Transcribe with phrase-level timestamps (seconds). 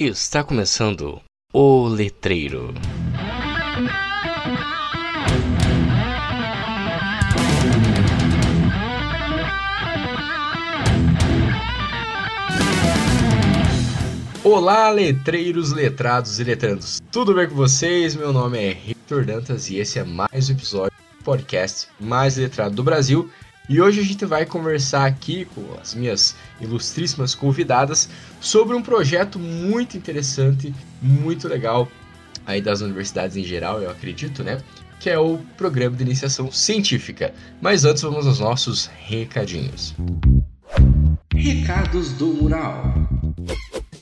[0.00, 1.20] Está começando
[1.52, 2.72] o Letreiro.
[14.44, 17.02] Olá, letreiros, letrados e letrandos.
[17.10, 18.14] Tudo bem com vocês?
[18.14, 22.76] Meu nome é Victor Dantas e esse é mais um episódio do podcast mais letrado
[22.76, 23.28] do Brasil.
[23.68, 28.08] E hoje a gente vai conversar aqui com as minhas ilustríssimas convidadas
[28.40, 31.86] sobre um projeto muito interessante, muito legal
[32.46, 34.58] aí das universidades em geral, eu acredito, né?
[34.98, 37.34] Que é o programa de iniciação científica.
[37.60, 39.94] Mas antes vamos aos nossos recadinhos.
[41.34, 43.17] Recados do Mural.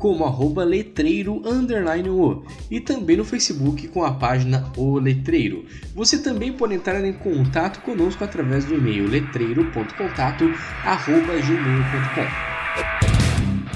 [0.00, 5.66] como arroba letreiro underline o e também no Facebook com a página O Letreiro.
[5.94, 10.52] Você também pode entrar em contato conosco através do e-mail letreiro.contato
[10.84, 12.26] arroba gmail.com.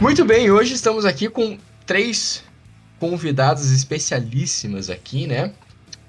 [0.02, 2.42] Muito bem, hoje estamos aqui com três
[2.98, 5.52] convidadas especialíssimas aqui, né?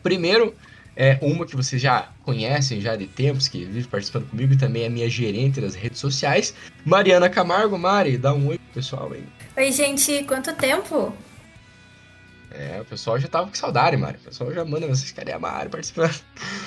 [0.01, 0.55] Primeiro,
[0.95, 4.83] é uma que vocês já conhecem já de tempos, que vive participando comigo e também
[4.83, 6.53] é minha gerente das redes sociais,
[6.85, 7.77] Mariana Camargo.
[7.77, 9.25] Mari, dá um oi pro pessoal aí.
[9.57, 11.13] Oi, gente, quanto tempo?
[12.51, 14.17] É, o pessoal já tava com saudade, Mari.
[14.17, 16.15] O pessoal já manda vocês, cadê a Mari participando?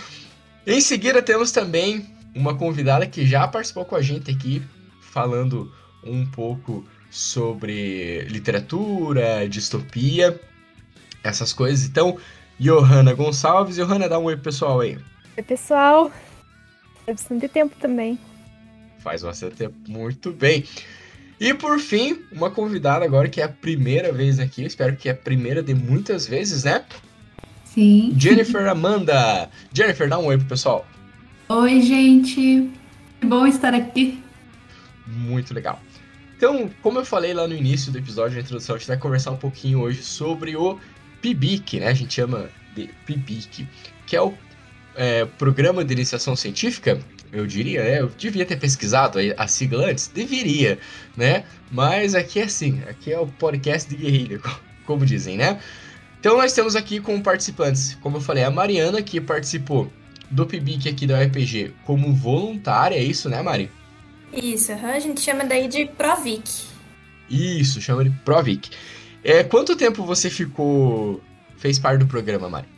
[0.66, 4.62] em seguida, temos também uma convidada que já participou com a gente aqui,
[5.00, 5.72] falando
[6.04, 10.38] um pouco sobre literatura, distopia,
[11.24, 11.86] essas coisas.
[11.86, 12.18] Então,
[12.58, 13.76] Johanna Gonçalves.
[13.76, 14.98] Johanna, dá um oi pro pessoal aí.
[15.36, 16.10] Oi, pessoal.
[17.06, 18.18] Faz bastante tempo também.
[18.98, 20.64] Faz bastante tempo, muito bem.
[21.40, 25.12] E por fim, uma convidada agora que é a primeira vez aqui, espero que é
[25.12, 26.84] a primeira de muitas vezes, né?
[27.64, 28.12] Sim.
[28.18, 29.48] Jennifer Amanda.
[29.72, 30.84] Jennifer, dá um oi pro pessoal.
[31.48, 32.68] Oi, gente.
[33.20, 34.22] Que bom estar aqui.
[35.06, 35.80] Muito legal.
[36.36, 39.30] Então, como eu falei lá no início do episódio, na introdução, a gente vai conversar
[39.30, 40.78] um pouquinho hoje sobre o
[41.20, 41.88] PIBIC, né?
[41.88, 43.66] A gente chama de PIBIC,
[44.06, 44.34] que é o
[44.94, 46.98] é, Programa de Iniciação Científica,
[47.32, 48.00] eu diria, né?
[48.00, 50.78] Eu devia ter pesquisado a sigla antes, deveria,
[51.16, 51.44] né?
[51.70, 54.40] Mas aqui é assim, aqui é o podcast de guerrilha,
[54.86, 55.60] como dizem, né?
[56.18, 59.92] Então nós temos aqui como participantes, como eu falei, a Mariana, que participou
[60.30, 63.70] do PIBIC aqui da UEPG como voluntária, é isso, né, Mari?
[64.32, 66.66] Isso, a gente chama daí de Provic.
[67.30, 68.70] Isso, chama de Provic.
[69.22, 71.20] É, quanto tempo você ficou.
[71.56, 72.68] fez parte do programa, Mari?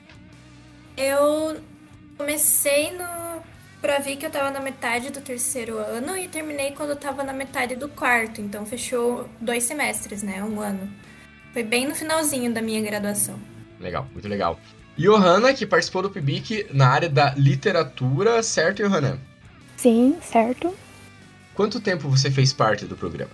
[0.96, 1.60] Eu
[2.16, 3.42] comecei no
[3.80, 7.76] Provic, eu tava na metade do terceiro ano e terminei quando eu tava na metade
[7.76, 8.40] do quarto.
[8.40, 10.42] Então fechou dois semestres, né?
[10.42, 10.90] Um ano.
[11.52, 13.38] Foi bem no finalzinho da minha graduação.
[13.78, 14.60] Legal, muito legal.
[14.96, 19.18] Johanna, que participou do PIBIC na área da literatura, certo, Johanna?
[19.76, 20.74] Sim, certo.
[21.54, 23.30] Quanto tempo você fez parte do programa?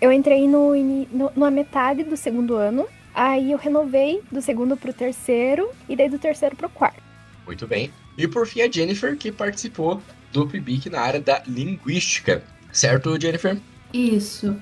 [0.00, 0.74] Eu entrei no,
[1.12, 6.08] no, na metade do segundo ano, aí eu renovei do segundo pro terceiro e daí
[6.08, 7.02] do terceiro pro quarto.
[7.46, 7.90] Muito bem.
[8.16, 10.00] E por fim a Jennifer, que participou
[10.32, 12.42] do PIBIC na área da linguística.
[12.72, 13.58] Certo, Jennifer?
[13.92, 14.56] Isso.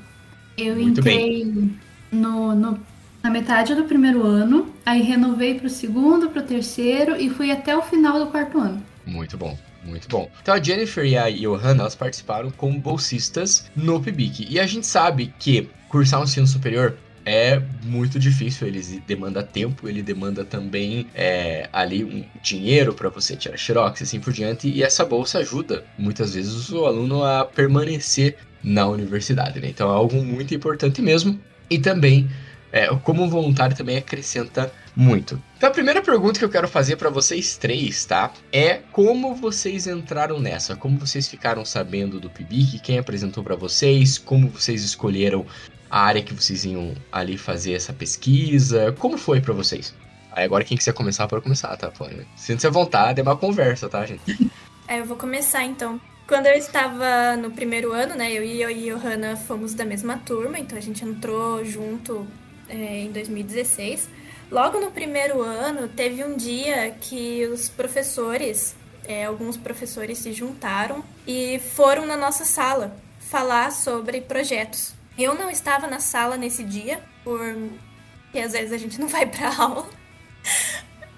[0.56, 1.78] Eu Muito entrei bem.
[2.10, 2.80] No, no,
[3.22, 7.82] na metade do primeiro ano, aí renovei pro segundo, pro terceiro e fui até o
[7.82, 8.82] final do quarto ano.
[9.06, 9.56] Muito bom.
[9.88, 10.30] Muito bom.
[10.42, 14.46] Então a Jennifer e a Johanna elas participaram como bolsistas no PIBIC.
[14.48, 19.86] E a gente sabe que cursar um ensino superior é muito difícil, ele demanda tempo,
[19.86, 24.66] ele demanda também é, ali um dinheiro para você tirar xerox e assim por diante,
[24.68, 29.68] e essa bolsa ajuda muitas vezes o aluno a permanecer na universidade, né?
[29.68, 31.38] Então é algo muito importante mesmo,
[31.68, 32.30] e também
[32.72, 35.40] é, como voluntário também acrescenta muito.
[35.56, 38.32] Então a primeira pergunta que eu quero fazer para vocês três, tá?
[38.52, 40.76] É como vocês entraram nessa?
[40.76, 42.80] Como vocês ficaram sabendo do PIBIC?
[42.80, 44.18] Quem apresentou para vocês?
[44.18, 45.46] Como vocês escolheram
[45.90, 48.92] a área que vocês iam ali fazer essa pesquisa?
[48.98, 49.94] Como foi para vocês?
[50.32, 51.90] Aí agora quem quiser começar pode começar, tá?
[52.36, 54.22] Sinta-se à vontade, é uma conversa, tá, gente?
[54.90, 56.00] É, eu vou começar então.
[56.26, 60.16] Quando eu estava no primeiro ano, né, eu e eu e Johanna fomos da mesma
[60.16, 62.26] turma, então a gente entrou junto
[62.68, 64.08] é, em 2016.
[64.50, 68.74] Logo no primeiro ano, teve um dia que os professores,
[69.04, 74.94] é, alguns professores se juntaram e foram na nossa sala falar sobre projetos.
[75.18, 79.52] Eu não estava na sala nesse dia, porque às vezes a gente não vai para
[79.60, 79.88] aula.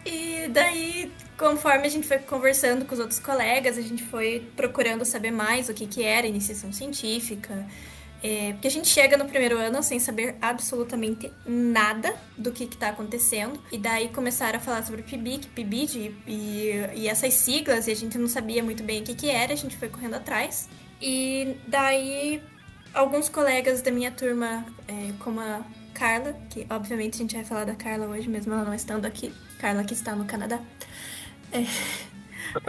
[0.05, 5.05] E daí, conforme a gente foi conversando com os outros colegas, a gente foi procurando
[5.05, 7.67] saber mais o que, que era iniciação científica.
[8.23, 12.91] É, porque a gente chega no primeiro ano sem saber absolutamente nada do que está
[12.91, 13.59] acontecendo.
[13.73, 18.19] E daí começaram a falar sobre PIBIC, PIBID e, e, essas siglas, e a gente
[18.19, 20.69] não sabia muito bem o que, que era, a gente foi correndo atrás.
[21.01, 22.43] E daí
[22.93, 25.63] alguns colegas da minha turma, é, como a
[25.95, 29.33] Carla, que obviamente a gente vai falar da Carla hoje, mesmo ela não estando aqui.
[29.59, 30.61] Carla que está no Canadá.
[31.53, 31.65] É,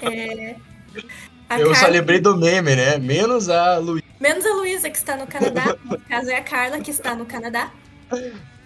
[0.01, 0.56] é,
[0.95, 1.03] eu
[1.48, 1.75] Carla...
[1.75, 2.98] só lembrei do meme, né?
[2.98, 4.11] Menos a Luísa.
[4.22, 5.76] Menos a Luísa, que está no Canadá.
[5.84, 7.72] No caso, é a Carla, que está no Canadá.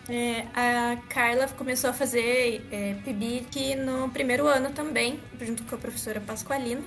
[0.10, 5.78] É, a Carla começou a fazer é, PIBIC no primeiro ano também, junto com a
[5.78, 6.82] professora Pasqualina.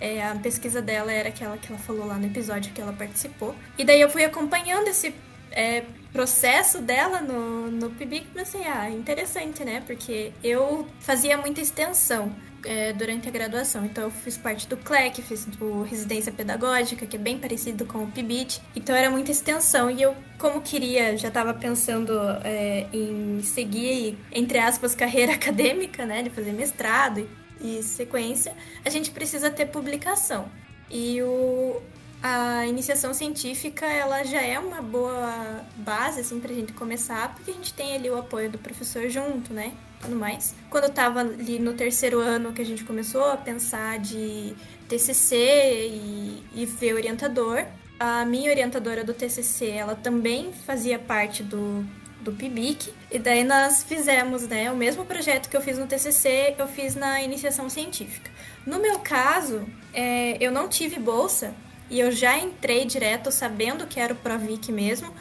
[0.00, 3.52] É, a pesquisa dela era aquela que ela falou lá no episódio que ela participou.
[3.76, 5.12] E daí eu fui acompanhando esse
[5.54, 9.82] é, processo dela no, no PIBIC pensei, ah, interessante, né?
[9.86, 12.34] Porque eu fazia muita extensão
[12.64, 13.84] é, durante a graduação.
[13.84, 18.04] Então eu fiz parte do CLEC, fiz do Residência Pedagógica, que é bem parecido com
[18.04, 18.60] o PIBIT.
[18.74, 22.12] Então era muita extensão e eu, como queria, já estava pensando
[22.42, 26.22] é, em seguir, entre aspas, carreira acadêmica, né?
[26.22, 27.28] De fazer mestrado
[27.60, 28.54] e, e sequência,
[28.84, 30.48] a gente precisa ter publicação.
[30.90, 31.82] E o,
[32.26, 37.54] a iniciação científica ela já é uma boa base assim pra gente começar, porque a
[37.54, 39.74] gente tem ali o apoio do professor junto, né?
[40.00, 40.54] Tudo mais.
[40.70, 44.56] Quando eu tava ali no terceiro ano que a gente começou a pensar de
[44.88, 47.62] TCC e, e ver orientador,
[48.00, 51.84] a minha orientadora do TCC, ela também fazia parte do
[52.22, 56.54] do PIBIC, e daí nós fizemos, né, o mesmo projeto que eu fiz no TCC,
[56.58, 58.30] eu fiz na iniciação científica.
[58.64, 61.54] No meu caso, é, eu não tive bolsa,
[61.90, 65.12] e eu já entrei direto sabendo que era o Provic mesmo,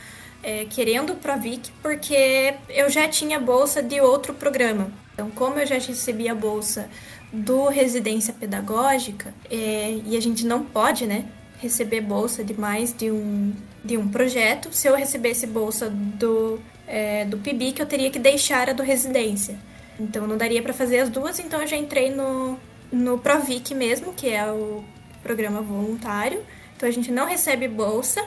[0.42, 4.92] é, querendo o Provic, porque eu já tinha bolsa de outro programa.
[5.14, 6.90] Então, como eu já recebi a bolsa
[7.32, 11.26] do Residência Pedagógica, é, e a gente não pode, né,
[11.60, 17.24] receber bolsa de mais de um, de um projeto, se eu recebesse bolsa do, é,
[17.26, 19.58] do PIBIC, eu teria que deixar a do Residência.
[20.00, 22.60] Então, não daria para fazer as duas, então eu já entrei no,
[22.92, 24.84] no Provic mesmo, que é o
[25.24, 26.44] programa voluntário.
[26.76, 28.24] Então a gente não recebe bolsa,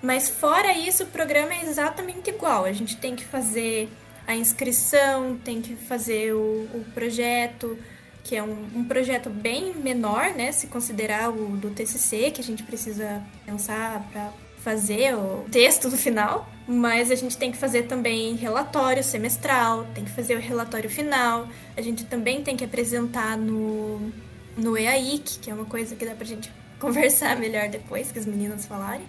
[0.00, 2.64] mas fora isso o programa é exatamente igual.
[2.64, 3.90] A gente tem que fazer
[4.26, 7.78] a inscrição, tem que fazer o, o projeto,
[8.24, 10.50] que é um, um, projeto bem menor, né?
[10.50, 15.96] Se considerar o do TCC, que a gente precisa pensar para fazer o texto no
[15.96, 20.90] final, mas a gente tem que fazer também relatório semestral, tem que fazer o relatório
[20.90, 21.46] final,
[21.76, 24.12] a gente também tem que apresentar no,
[24.56, 26.50] no EAIC, que é uma coisa que dá pra gente
[26.80, 29.06] conversar melhor depois que as meninas falarem.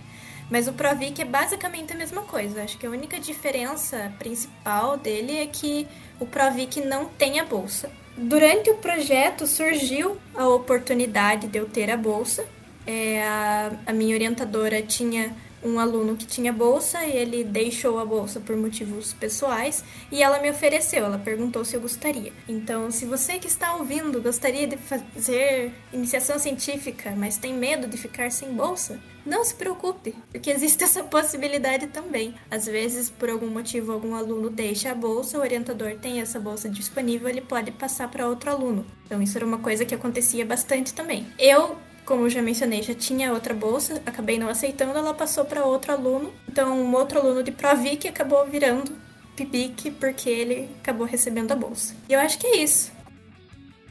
[0.50, 2.64] Mas o Provic é basicamente a mesma coisa.
[2.64, 5.88] Acho que a única diferença principal dele é que
[6.20, 7.92] o Provic não tem a bolsa.
[8.18, 12.46] Durante o projeto surgiu a oportunidade de eu ter a bolsa.
[12.86, 18.06] É, a, a minha orientadora tinha um aluno que tinha bolsa e ele deixou a
[18.06, 22.32] bolsa por motivos pessoais e ela me ofereceu, ela perguntou se eu gostaria.
[22.48, 27.98] Então, se você que está ouvindo gostaria de fazer iniciação científica, mas tem medo de
[27.98, 32.34] ficar sem bolsa, não se preocupe, porque existe essa possibilidade também.
[32.50, 36.70] Às vezes, por algum motivo, algum aluno deixa a bolsa, o orientador tem essa bolsa
[36.70, 38.86] disponível, ele pode passar para outro aluno.
[39.06, 41.28] Então, isso era uma coisa que acontecia bastante também.
[41.38, 41.78] Eu
[42.08, 45.92] como eu já mencionei, já tinha outra bolsa, acabei não aceitando, ela passou para outro
[45.92, 46.34] aluno.
[46.48, 48.94] Então, um outro aluno de Provic acabou virando
[49.36, 51.94] Pipic porque ele acabou recebendo a bolsa.
[52.08, 52.94] E eu acho que é isso.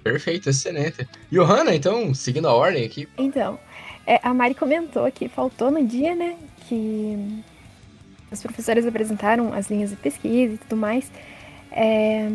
[0.03, 1.07] Perfeito, excelente.
[1.31, 3.07] Johanna, então, seguindo a ordem aqui.
[3.19, 3.59] Então,
[4.07, 7.43] é, a Mari comentou que faltou no dia, né, que
[8.33, 11.11] os professores apresentaram as linhas de pesquisa e tudo mais.
[11.71, 12.31] É,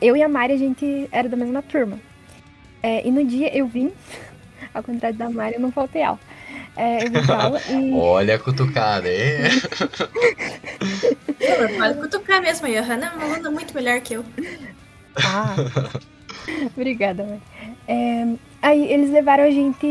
[0.00, 1.98] eu e a Mari, a gente era da mesma turma.
[2.80, 3.90] É, e no dia eu vim
[4.74, 6.18] ao contrário da Mari, eu não faltei aula.
[6.76, 7.92] É, eu vim aula e...
[7.94, 9.44] Olha a cutucada, hein?
[11.78, 14.24] Pode cutucar mesmo, a Johanna é uma aluna muito melhor que eu.
[15.16, 15.54] Ah,
[16.76, 17.42] obrigada, Mari.
[17.86, 18.26] É,
[18.60, 19.86] aí eles levaram a gente,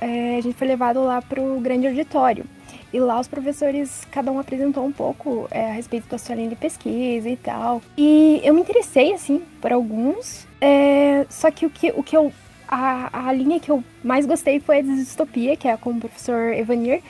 [0.00, 2.44] é, a gente foi levado lá pro grande auditório.
[2.92, 6.48] E lá os professores, cada um apresentou um pouco é, a respeito da sua linha
[6.48, 7.80] de pesquisa e tal.
[7.96, 10.46] E eu me interessei, assim, por alguns.
[10.60, 12.32] É, só que o que, o que eu
[12.70, 16.00] a, a linha que eu mais gostei foi a de distopia, que é com o
[16.00, 17.02] professor Evanir.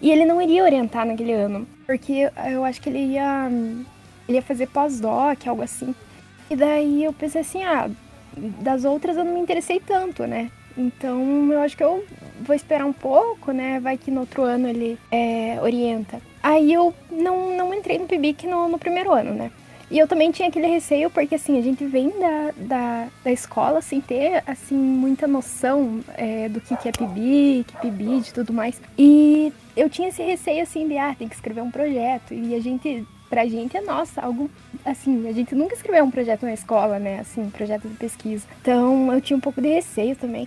[0.00, 3.50] E ele não iria orientar naquele ano, porque eu acho que ele ia,
[4.28, 5.92] ele ia fazer pós-doc, algo assim.
[6.48, 7.90] E daí eu pensei assim, ah,
[8.36, 10.52] das outras eu não me interessei tanto, né?
[10.76, 12.04] Então eu acho que eu
[12.40, 13.80] vou esperar um pouco, né?
[13.80, 16.20] Vai que no outro ano ele é, orienta.
[16.40, 19.50] Aí eu não, não entrei no PIBIC no, no primeiro ano, né?
[19.90, 23.80] E eu também tinha aquele receio, porque assim, a gente vem da, da, da escola
[23.80, 28.52] sem ter, assim, muita noção é, do que, que é PIB, que PIBID e tudo
[28.52, 28.80] mais.
[28.98, 32.34] E eu tinha esse receio, assim, de, ah, tem que escrever um projeto.
[32.34, 34.50] E a gente, pra gente é, nossa, algo,
[34.84, 38.46] assim, a gente nunca escreveu um projeto na escola, né, assim, projeto de pesquisa.
[38.60, 40.46] Então, eu tinha um pouco de receio também.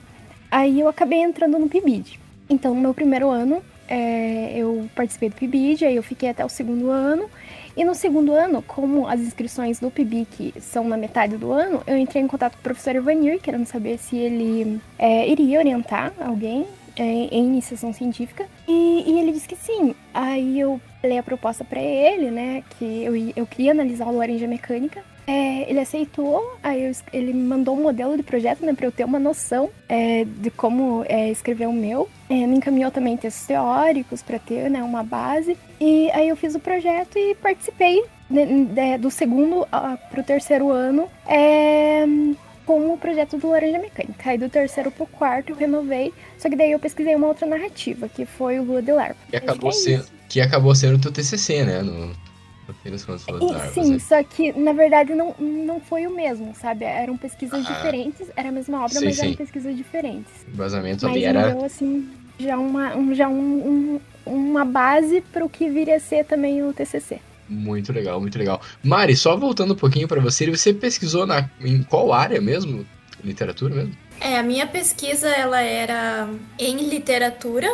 [0.51, 2.19] Aí eu acabei entrando no PIBID.
[2.47, 6.49] Então, no meu primeiro ano, é, eu participei do PIBID, aí eu fiquei até o
[6.49, 7.27] segundo ano.
[7.75, 11.97] E no segundo ano, como as inscrições do PIBIC são na metade do ano, eu
[11.97, 16.67] entrei em contato com o professor Ivanir, querendo saber se ele é, iria orientar alguém
[16.97, 18.45] é, em iniciação científica.
[18.67, 19.95] E, e, ele disse que sim.
[20.13, 24.47] Aí eu dei a proposta para ele, né, que eu, eu queria analisar o laranja
[24.47, 25.03] mecânica.
[25.27, 28.91] É, ele aceitou, aí eu, ele me mandou um modelo de projeto, né, para eu
[28.91, 32.09] ter uma noção é, de como é, escrever o meu.
[32.29, 35.57] É, me encaminhou também textos teóricos para ter, né, uma base.
[35.79, 40.69] E aí eu fiz o projeto e participei de, de, do segundo para o terceiro
[40.69, 42.05] ano é,
[42.65, 44.29] com o projeto do Laranja Mecânica.
[44.29, 47.45] Aí do terceiro para o quarto eu renovei, só que daí eu pesquisei uma outra
[47.45, 49.17] narrativa, que foi o Lua de Larva.
[49.29, 51.81] Que acabou, é sendo, que acabou sendo o teu TCC, né?
[51.81, 52.15] No
[52.85, 56.85] e, sim, só que na verdade não, não foi o mesmo, sabe?
[56.85, 59.25] Eram pesquisas ah, diferentes, era a mesma obra, sim, mas sim.
[59.27, 60.31] eram pesquisas diferentes.
[60.53, 61.53] O vazamento ali era.
[61.53, 62.09] Deu, assim,
[62.39, 66.63] já uma, um, já um, um, uma base para o que viria a ser também
[66.63, 67.19] o TCC.
[67.47, 68.61] Muito legal, muito legal.
[68.81, 72.85] Mari, só voltando um pouquinho para você, você pesquisou na, em qual área mesmo?
[73.23, 73.95] Literatura mesmo?
[74.19, 77.67] É, a minha pesquisa ela era em literatura,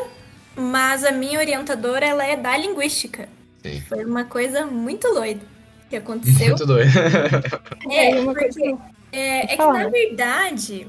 [0.55, 3.29] mas a minha orientadora ela é da linguística.
[3.73, 3.81] Sim.
[3.81, 5.41] Foi uma coisa muito doida
[5.89, 6.49] que aconteceu.
[6.49, 6.91] Muito doida.
[7.89, 8.75] É, é, porque,
[9.13, 10.87] é, é que na verdade,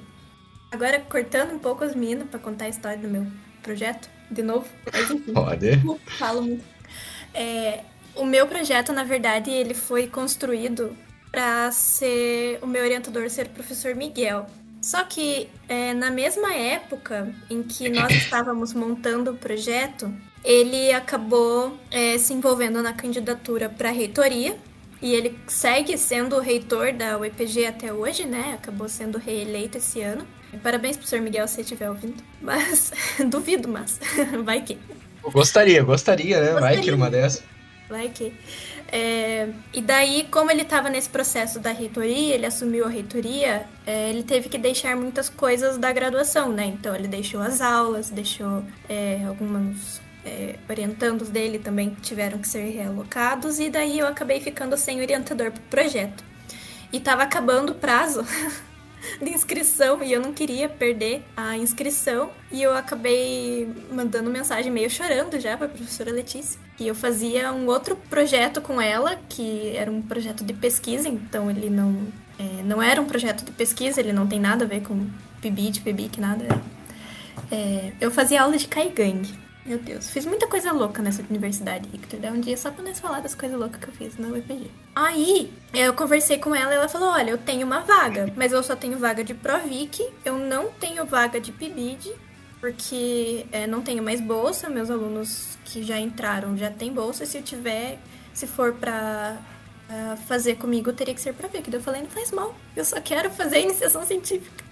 [0.72, 3.26] agora cortando um pouco os meninos para contar a história do meu
[3.62, 5.32] projeto, de novo, mas enfim.
[5.32, 5.70] Pode.
[6.18, 6.64] Falo muito.
[7.32, 7.80] É,
[8.16, 10.96] o meu projeto, na verdade, ele foi construído
[11.30, 14.46] para ser o meu orientador ser o professor Miguel.
[14.80, 20.12] Só que é, na mesma época em que nós estávamos montando o projeto,
[20.44, 24.56] ele acabou é, se envolvendo na candidatura para a reitoria
[25.00, 28.54] e ele segue sendo o reitor da UEPG até hoje, né?
[28.54, 30.26] Acabou sendo reeleito esse ano.
[30.62, 31.20] Parabéns pro Sr.
[31.20, 32.22] Miguel se estiver ouvindo.
[32.40, 32.92] Mas
[33.26, 34.00] duvido, mas
[34.44, 34.78] vai que.
[35.22, 36.52] Gostaria, gostaria, né?
[36.52, 36.76] Gostaria.
[36.76, 37.42] Vai que numa dessa.
[37.88, 38.32] Vai que.
[38.90, 44.08] É, e daí, como ele estava nesse processo da reitoria, ele assumiu a reitoria, é,
[44.08, 46.66] ele teve que deixar muitas coisas da graduação, né?
[46.66, 52.70] Então ele deixou as aulas, deixou é, alguns é, orientandos dele também tiveram que ser
[52.70, 56.22] realocados, e daí eu acabei ficando sem orientador pro projeto.
[56.92, 58.24] E tava acabando o prazo
[59.20, 62.30] de inscrição e eu não queria perder a inscrição.
[62.50, 66.58] E eu acabei mandando mensagem meio chorando já pra professora Letícia.
[66.78, 71.50] E eu fazia um outro projeto com ela, que era um projeto de pesquisa, então
[71.50, 72.06] ele não,
[72.38, 75.06] é, não era um projeto de pesquisa, ele não tem nada a ver com
[75.40, 76.46] PIBID, PIBIC, nada.
[77.50, 79.28] É, eu fazia aula de Kaigang.
[79.68, 82.18] Meu Deus, fiz muita coisa louca nessa universidade, Victor.
[82.18, 84.70] Dá um dia só pra nós falar das coisas loucas que eu fiz no UPG.
[84.96, 88.62] Aí, eu conversei com ela e ela falou: Olha, eu tenho uma vaga, mas eu
[88.62, 92.10] só tenho vaga de Provic, eu não tenho vaga de PIBID,
[92.62, 94.70] porque é, não tenho mais bolsa.
[94.70, 97.26] Meus alunos que já entraram já têm bolsa.
[97.26, 97.98] Se eu tiver,
[98.32, 99.36] se for pra
[99.90, 101.68] uh, fazer comigo, teria que ser Provic.
[101.70, 104.64] Daí eu falei: Não faz mal, eu só quero fazer iniciação científica.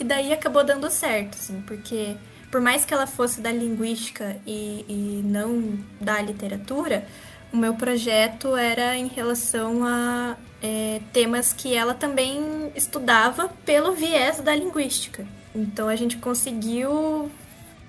[0.00, 2.16] E daí acabou dando certo, assim, porque
[2.52, 7.08] por mais que ela fosse da linguística e, e não da literatura,
[7.50, 14.38] o meu projeto era em relação a é, temas que ela também estudava pelo viés
[14.40, 15.26] da linguística.
[15.54, 17.30] Então a gente conseguiu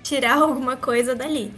[0.02, 1.52] tirar alguma coisa dali.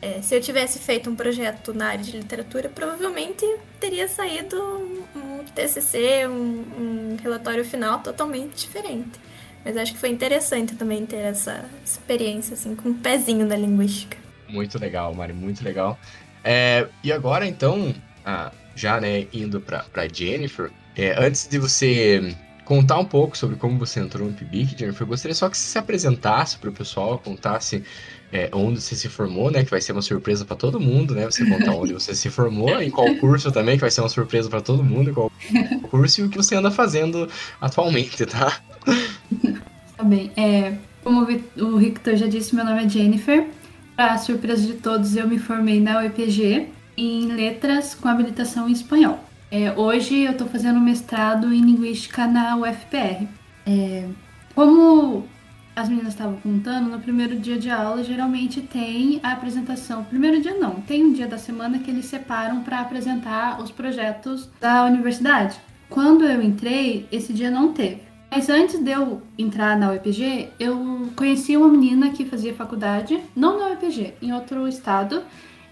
[0.00, 3.44] É, se eu tivesse feito um projeto na área de literatura, provavelmente
[3.80, 9.18] teria saído um, um TCC, um, um relatório final totalmente diferente.
[9.64, 14.16] Mas acho que foi interessante também ter essa experiência, assim, com um pezinho da linguística.
[14.48, 15.98] Muito legal, Mari, muito legal.
[16.42, 17.94] É, e agora, então,
[18.24, 23.78] ah, já né, indo para Jennifer, é, antes de você contar um pouco sobre como
[23.78, 27.82] você entrou no PIBIC, Jennifer, gostaria só que você se apresentasse para o pessoal, contasse
[28.32, 29.64] é, onde você se formou, né?
[29.64, 31.24] Que vai ser uma surpresa para todo mundo, né?
[31.26, 34.48] Você contar onde você se formou, em qual curso também, que vai ser uma surpresa
[34.48, 35.30] para todo mundo, qual
[35.90, 37.28] curso e o que você anda fazendo
[37.60, 38.60] atualmente, tá?
[39.96, 40.32] Tá bem.
[40.36, 43.48] É, como o Victor já disse, meu nome é Jennifer.
[43.94, 46.66] Para surpresa de todos, eu me formei na UEPG
[46.96, 49.20] em letras com habilitação em espanhol.
[49.50, 53.28] É, hoje eu estou fazendo mestrado em linguística na UFPR.
[53.64, 54.08] É,
[54.52, 55.28] como
[55.76, 60.04] as meninas estavam contando, no primeiro dia de aula geralmente tem a apresentação.
[60.04, 64.50] Primeiro dia não, tem um dia da semana que eles separam para apresentar os projetos
[64.60, 65.56] da universidade.
[65.88, 68.13] Quando eu entrei, esse dia não teve.
[68.34, 73.60] Mas antes de eu entrar na UEPG, eu conheci uma menina que fazia faculdade, não
[73.60, 75.22] na UEPG, em outro estado,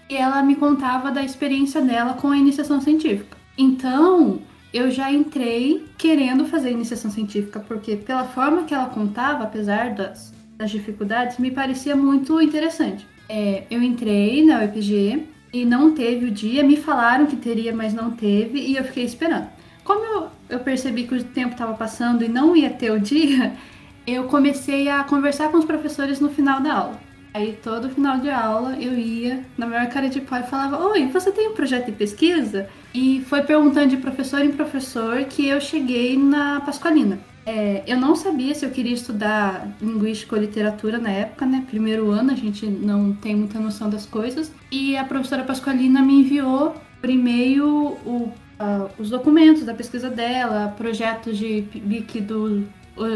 [0.09, 3.37] e ela me contava da experiência dela com a iniciação científica.
[3.57, 4.39] Então,
[4.73, 10.33] eu já entrei querendo fazer iniciação científica, porque pela forma que ela contava, apesar das,
[10.57, 13.05] das dificuldades, me parecia muito interessante.
[13.27, 17.93] É, eu entrei na UEPG e não teve o dia, me falaram que teria, mas
[17.93, 19.49] não teve, e eu fiquei esperando.
[19.83, 23.53] Como eu, eu percebi que o tempo estava passando e não ia ter o dia,
[24.07, 26.99] eu comecei a conversar com os professores no final da aula.
[27.33, 31.07] Aí todo final de aula eu ia na maior cara de pau e falava: Oi,
[31.07, 32.69] você tem um projeto de pesquisa?
[32.93, 37.17] E foi perguntando de professor em professor que eu cheguei na Pasqualina.
[37.45, 41.63] É, eu não sabia se eu queria estudar linguística ou literatura na época, né?
[41.67, 44.51] Primeiro ano, a gente não tem muita noção das coisas.
[44.71, 48.31] E a professora Pasqualina me enviou por e-mail o,
[48.63, 52.67] uh, os documentos da pesquisa dela, projetos de PIBIC do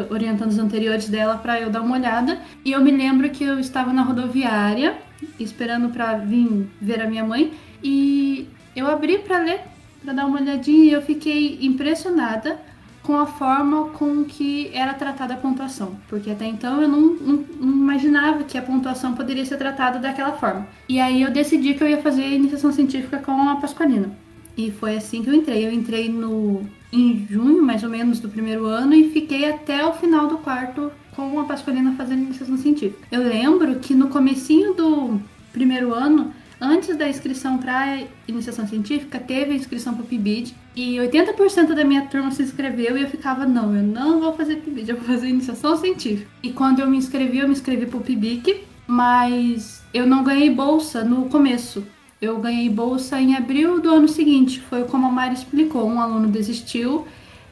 [0.10, 2.40] orientandos anteriores dela para eu dar uma olhada.
[2.66, 4.98] E eu me lembro que eu estava na rodoviária
[5.40, 9.62] esperando para vir ver a minha mãe e eu abri para ler,
[10.04, 12.60] para dar uma olhadinha e eu fiquei impressionada
[13.04, 17.46] com a forma com que era tratada a pontuação, porque até então eu não, não,
[17.58, 20.68] não, imaginava que a pontuação poderia ser tratada daquela forma.
[20.90, 24.12] E aí eu decidi que eu ia fazer iniciação científica com a Pasqualina.
[24.58, 25.66] E foi assim que eu entrei.
[25.66, 29.94] Eu entrei no em junho, mais ou menos, do primeiro ano e fiquei até o
[29.94, 33.08] final do quarto com a Pasqualina fazendo iniciação científica.
[33.12, 35.20] Eu lembro que no comecinho do
[35.52, 40.96] primeiro ano, antes da inscrição para iniciação científica, teve a inscrição para o PIBID e
[40.98, 44.92] 80% da minha turma se inscreveu e eu ficava, não, eu não vou fazer PIBID,
[44.92, 46.30] eu vou fazer iniciação científica.
[46.42, 50.50] E quando eu me inscrevi, eu me inscrevi para o PIBIC, mas eu não ganhei
[50.50, 51.84] bolsa no começo.
[52.20, 54.60] Eu ganhei bolsa em abril do ano seguinte.
[54.60, 55.88] Foi como a Mari explicou.
[55.88, 57.08] Um aluno desistiu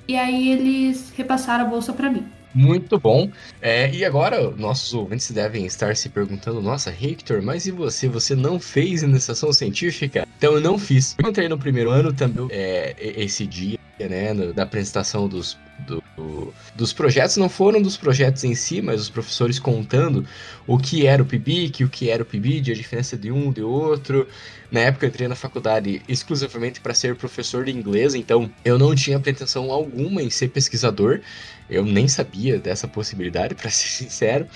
[0.08, 2.26] e aí eles repassaram a bolsa para mim.
[2.54, 3.30] Muito bom.
[3.62, 8.08] É, e agora, nossos ouvintes devem estar se perguntando: Nossa, Hector, mas e você?
[8.08, 10.26] Você não fez iniciação científica?
[10.38, 11.16] Então eu não fiz.
[11.22, 16.54] Eu entrei no primeiro ano também, é, esse dia, né, da apresentação dos do, do,
[16.76, 20.26] dos projetos não foram dos projetos em si, mas os professores contando
[20.66, 23.62] o que era o PIBIC, o que era o PIBID, a diferença de um de
[23.62, 24.28] outro.
[24.72, 28.96] Na época eu entrei na faculdade exclusivamente para ser professor de inglês, então eu não
[28.96, 31.22] tinha pretensão alguma em ser pesquisador.
[31.70, 34.48] Eu nem sabia dessa possibilidade, para ser sincero.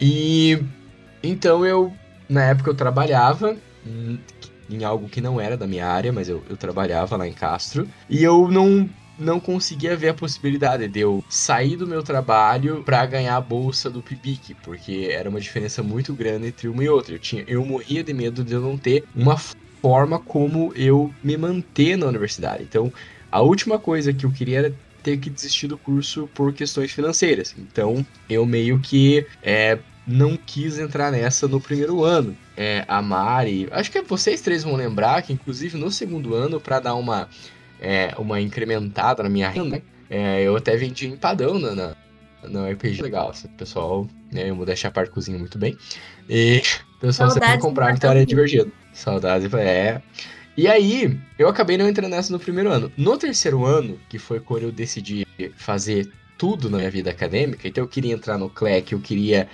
[0.00, 0.62] E
[1.22, 1.92] então eu,
[2.28, 3.56] na época eu trabalhava
[4.68, 7.88] em, algo que não era da minha área, mas eu, eu trabalhava lá em Castro.
[8.08, 13.04] E eu não não conseguia ver a possibilidade de eu sair do meu trabalho para
[13.04, 17.14] ganhar a bolsa do PIBIC, porque era uma diferença muito grande entre uma e outra.
[17.14, 19.36] Eu, tinha, eu morria de medo de eu não ter uma
[19.80, 22.62] forma como eu me manter na universidade.
[22.62, 22.92] Então,
[23.30, 27.54] a última coisa que eu queria era ter que desistir do curso por questões financeiras.
[27.56, 29.78] Então, eu meio que é,
[30.08, 32.36] não quis entrar nessa no primeiro ano.
[32.56, 36.80] É, a Mari, acho que vocês três vão lembrar que, inclusive, no segundo ano, para
[36.80, 37.28] dar uma
[37.80, 41.96] é, uma incrementada na minha renda, é, eu até vendi empadão na, na,
[42.42, 43.30] na RPG legal.
[43.30, 45.76] Assim, pessoal, né, eu vou deixar a parte cozinha muito bem.
[46.28, 46.62] E
[46.96, 48.72] o pessoal Saudades sempre comprar, então era divertido.
[48.92, 50.02] Saudades, é.
[50.56, 52.90] E aí, eu acabei não entrando nessa no primeiro ano.
[52.96, 55.24] No terceiro ano, que foi quando eu decidi
[55.56, 59.48] fazer tudo na minha vida acadêmica, então eu queria entrar no CLEC, eu queria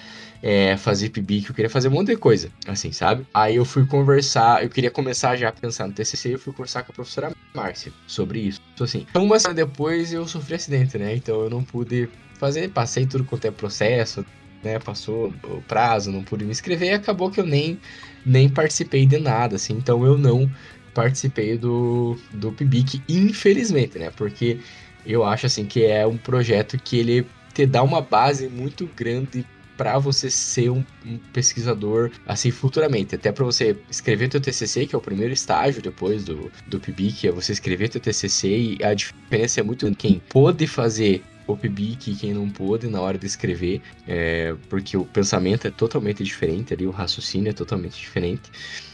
[0.46, 3.26] é, fazer PIBIC, eu queria fazer um monte de coisa, assim, sabe?
[3.32, 6.82] Aí eu fui conversar, eu queria começar já a pensar no TCC, eu fui conversar
[6.82, 9.06] com a professora Márcia sobre isso, assim.
[9.08, 11.16] Então, uma semana depois eu sofri acidente, né?
[11.16, 14.22] Então eu não pude fazer, passei tudo quanto é processo,
[14.62, 14.78] né?
[14.78, 17.80] Passou o prazo, não pude me inscrever e acabou que eu nem,
[18.26, 19.72] nem participei de nada, assim.
[19.72, 20.50] Então eu não
[20.92, 24.10] participei do, do PIBIC, infelizmente, né?
[24.14, 24.58] Porque
[25.06, 29.46] eu acho, assim, que é um projeto que ele te dá uma base muito grande
[29.76, 34.94] para você ser um, um, pesquisador assim futuramente, até para você escrever teu TCC, que
[34.94, 38.94] é o primeiro estágio depois do, do PIBIC, é você escrever teu TCC e a
[38.94, 43.80] diferença é muito quem pôde fazer o PIBIC quem não pôde na hora de escrever,
[44.06, 48.50] é, porque o pensamento é totalmente diferente ali, o raciocínio é totalmente diferente.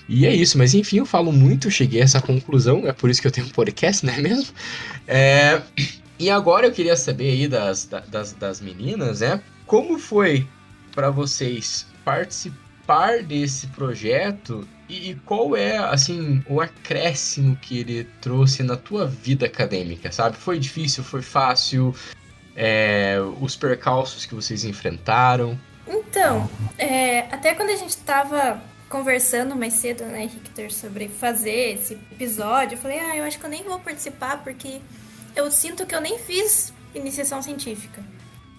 [0.09, 3.21] E é isso, mas enfim, eu falo muito, cheguei a essa conclusão, é por isso
[3.21, 4.53] que eu tenho um podcast, não é mesmo?
[5.07, 5.63] É,
[6.19, 9.41] e agora eu queria saber aí das, das, das meninas, né?
[9.67, 10.47] Como foi
[10.95, 18.77] para vocês participar desse projeto e qual é, assim, o acréscimo que ele trouxe na
[18.77, 20.37] tua vida acadêmica, sabe?
[20.37, 21.95] Foi difícil, foi fácil?
[22.57, 25.59] é, os percalços que vocês enfrentaram.
[25.87, 26.49] Então,
[26.79, 32.75] é, até quando a gente tava conversando mais cedo, né, Richter, sobre fazer esse episódio,
[32.75, 34.81] eu falei, ah, eu acho que eu nem vou participar porque
[35.35, 38.03] eu sinto que eu nem fiz iniciação científica.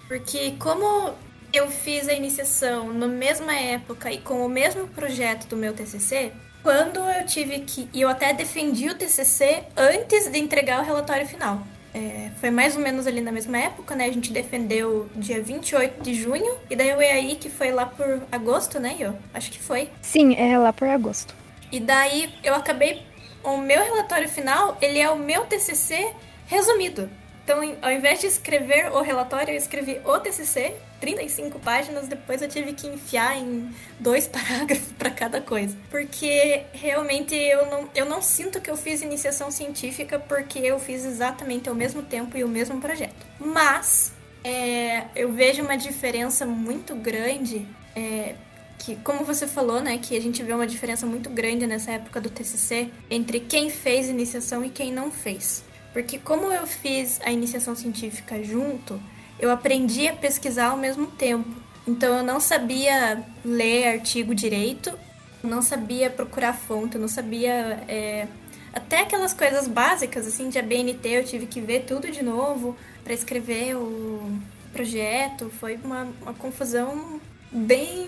[0.08, 1.14] Porque como
[1.54, 6.32] eu fiz a iniciação na mesma época e com o mesmo projeto do meu TCC,
[6.64, 7.90] quando eu tive que.
[7.94, 11.62] E eu até defendi o TCC antes de entregar o relatório final.
[11.94, 14.06] É, foi mais ou menos ali na mesma época, né?
[14.06, 16.58] A gente defendeu dia 28 de junho.
[16.70, 19.18] E daí o EAI, que foi lá por agosto, né, eu?
[19.34, 19.90] Acho que foi.
[20.02, 21.36] Sim, é lá por agosto.
[21.72, 23.04] E daí eu acabei.
[23.44, 26.14] O meu relatório final, ele é o meu TCC
[26.46, 27.10] resumido.
[27.44, 32.48] Então, ao invés de escrever o relatório, eu escrevi o TCC, 35 páginas, depois eu
[32.48, 35.76] tive que enfiar em dois parágrafos para cada coisa.
[35.90, 41.04] Porque realmente eu não, eu não sinto que eu fiz iniciação científica porque eu fiz
[41.04, 43.26] exatamente ao mesmo tempo e o mesmo projeto.
[43.40, 47.66] Mas é, eu vejo uma diferença muito grande.
[47.96, 48.36] É,
[48.78, 52.20] que, como você falou, né, que a gente vê uma diferença muito grande nessa época
[52.20, 55.64] do TCC entre quem fez iniciação e quem não fez.
[55.94, 59.00] Porque como eu fiz a iniciação científica junto,
[59.40, 61.50] eu aprendi a pesquisar ao mesmo tempo.
[61.88, 64.98] Então eu não sabia ler artigo direito,
[65.44, 68.28] não sabia procurar fonte, não sabia é,
[68.74, 73.14] até aquelas coisas básicas assim de ABNT eu tive que ver tudo de novo para
[73.14, 74.40] escrever o
[74.72, 75.52] projeto.
[75.60, 77.20] Foi uma, uma confusão
[77.52, 78.08] bem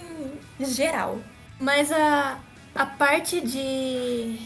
[0.59, 1.19] geral.
[1.59, 2.39] Mas a,
[2.73, 4.39] a parte de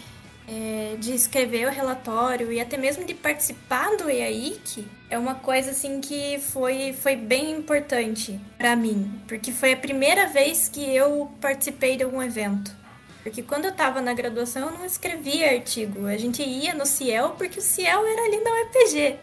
[0.47, 5.71] é, de escrever o relatório e até mesmo de participar do EAIC é uma coisa
[5.71, 11.29] assim que foi, foi bem importante para mim, porque foi a primeira vez que eu
[11.41, 12.75] participei de algum evento.
[13.23, 17.35] Porque quando eu estava na graduação eu não escrevia artigo, a gente ia no Ciel
[17.37, 19.19] porque o Ciel era ali na UEPG.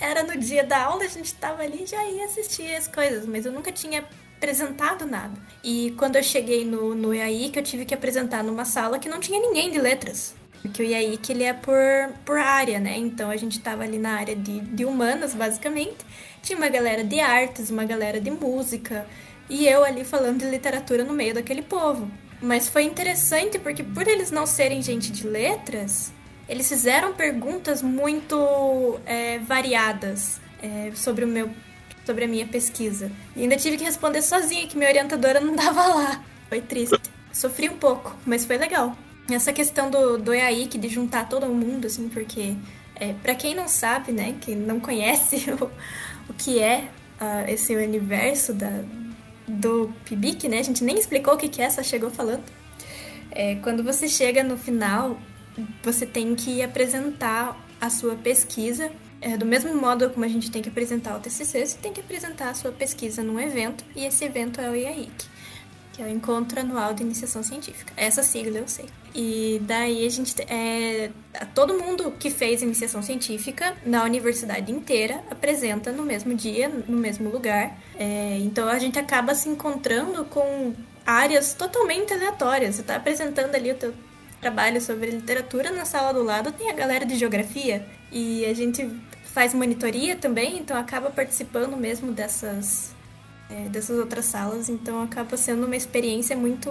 [0.00, 3.26] Era no dia da aula, a gente estava ali e já ia assistir as coisas,
[3.26, 4.04] mas eu nunca tinha
[4.36, 5.34] apresentado nada.
[5.62, 9.08] E quando eu cheguei no, no EAI, que eu tive que apresentar numa sala que
[9.08, 10.37] não tinha ninguém de letras.
[10.62, 11.76] Porque o IAIC ele é por,
[12.24, 12.96] por área, né?
[12.96, 15.96] Então a gente tava ali na área de, de humanas, basicamente.
[16.42, 19.06] Tinha uma galera de artes, uma galera de música.
[19.48, 22.10] E eu ali falando de literatura no meio daquele povo.
[22.40, 26.12] Mas foi interessante porque por eles não serem gente de letras,
[26.48, 31.50] eles fizeram perguntas muito é, variadas é, sobre o meu
[32.06, 33.12] sobre a minha pesquisa.
[33.36, 36.24] E ainda tive que responder sozinha, que minha orientadora não dava lá.
[36.48, 36.98] Foi triste.
[37.30, 38.96] Sofri um pouco, mas foi legal.
[39.30, 42.54] Essa questão do, do EAIC, de juntar todo mundo, assim, porque
[42.94, 45.70] é, para quem não sabe, né, quem não conhece o,
[46.30, 46.88] o que é
[47.20, 48.82] uh, esse universo da,
[49.46, 52.42] do PIBIC, né, a gente nem explicou o que, que é, só chegou falando.
[53.30, 55.18] É, quando você chega no final,
[55.82, 58.90] você tem que apresentar a sua pesquisa.
[59.20, 62.00] É, do mesmo modo como a gente tem que apresentar o TCC, você tem que
[62.00, 65.37] apresentar a sua pesquisa num evento, e esse evento é o IAIC
[65.98, 67.92] que é o Encontro Anual de Iniciação Científica.
[67.96, 68.84] Essa sigla eu sei.
[69.12, 71.10] E daí a gente é,
[71.52, 77.28] todo mundo que fez iniciação científica na universidade inteira apresenta no mesmo dia, no mesmo
[77.28, 77.76] lugar.
[77.98, 80.72] É, então a gente acaba se encontrando com
[81.04, 82.76] áreas totalmente aleatórias.
[82.76, 83.92] Você está apresentando ali o teu
[84.40, 88.88] trabalho sobre literatura na sala do lado tem a galera de geografia e a gente
[89.24, 92.96] faz monitoria também, então acaba participando mesmo dessas
[93.50, 96.70] é, dessas outras salas, então acaba sendo uma experiência muito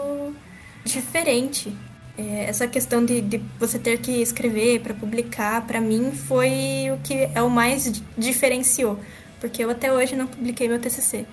[0.83, 1.75] diferente.
[2.17, 6.97] É, essa questão de, de, você ter que escrever para publicar, para mim, foi o
[7.03, 8.99] que é o mais diferenciou,
[9.39, 11.25] porque eu até hoje não publiquei meu TCC.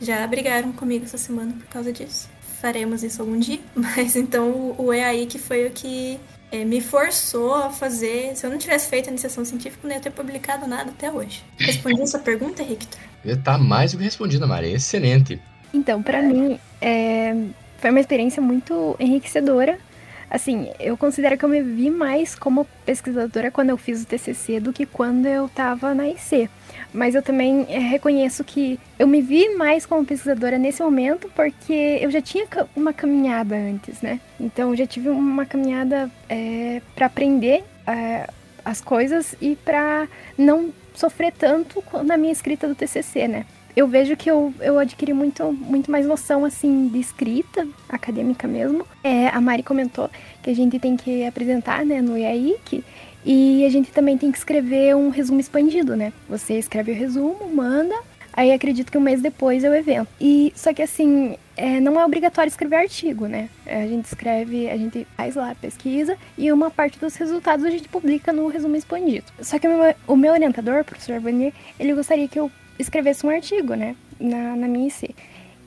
[0.00, 2.28] Já brigaram comigo essa semana por causa disso.
[2.60, 6.18] Faremos isso algum dia, mas então o EAI que foi o que
[6.50, 8.34] é, me forçou a fazer.
[8.36, 11.10] Se eu não tivesse feito a iniciação científica, eu não ia ter publicado nada até
[11.10, 11.42] hoje.
[11.58, 12.98] Respondi essa pergunta, Victor?
[13.44, 14.74] Tá mais do que respondida, Maria.
[14.74, 15.40] Excelente.
[15.72, 17.34] Então, para mim, é,
[17.78, 19.78] foi uma experiência muito enriquecedora.
[20.30, 24.60] Assim, eu considero que eu me vi mais como pesquisadora quando eu fiz o TCC
[24.60, 26.48] do que quando eu estava na IC.
[26.92, 31.98] Mas eu também é, reconheço que eu me vi mais como pesquisadora nesse momento porque
[32.00, 34.20] eu já tinha uma caminhada antes, né?
[34.38, 38.28] Então eu já tive uma caminhada é, para aprender é,
[38.64, 43.46] as coisas e para não sofrer tanto na minha escrita do TCC, né?
[43.76, 48.84] Eu vejo que eu, eu adquiri muito, muito mais noção, assim, de escrita acadêmica mesmo.
[49.02, 50.10] É, a Mari comentou
[50.42, 52.84] que a gente tem que apresentar, né, no IAIC,
[53.24, 56.12] e a gente também tem que escrever um resumo expandido, né?
[56.28, 57.94] Você escreve o resumo, manda,
[58.32, 60.08] aí acredito que um mês depois é o evento.
[60.20, 63.50] E só que assim, é, não é obrigatório escrever artigo, né?
[63.66, 67.70] A gente escreve, a gente faz lá a pesquisa e uma parte dos resultados a
[67.70, 69.26] gente publica no resumo expandido.
[69.42, 73.26] Só que o meu, o meu orientador, o professor Vanir, ele gostaria que eu escrevesse
[73.26, 75.14] um artigo, né, na, na minha IC.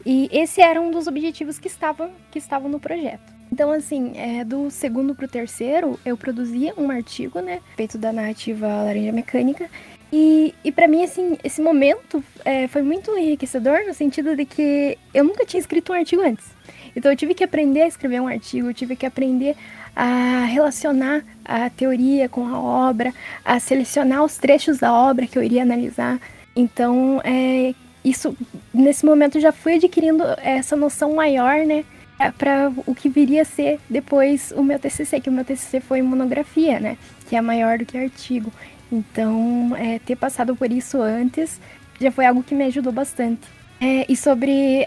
[0.06, 3.34] E esse era um dos objetivos que estavam, que estavam no projeto.
[3.54, 8.12] Então, assim, é, do segundo para o terceiro, eu produzia um artigo, né, feito da
[8.12, 9.70] narrativa Laranja Mecânica.
[10.12, 14.98] E, e para mim, assim, esse momento é, foi muito enriquecedor no sentido de que
[15.14, 16.48] eu nunca tinha escrito um artigo antes.
[16.96, 19.56] Então, eu tive que aprender a escrever um artigo, eu tive que aprender
[19.96, 23.14] a relacionar a teoria com a obra,
[23.46, 26.20] a selecionar os trechos da obra que eu iria analisar.
[26.56, 28.36] Então, é, isso
[28.74, 31.86] nesse momento já fui adquirindo essa noção maior, né,
[32.32, 36.02] para o que viria a ser depois o meu TCC, que o meu TCC foi
[36.02, 38.52] monografia, né, que é maior do que artigo.
[38.92, 41.60] Então, é, ter passado por isso antes
[42.00, 43.42] já foi algo que me ajudou bastante.
[43.82, 44.86] É, e sobre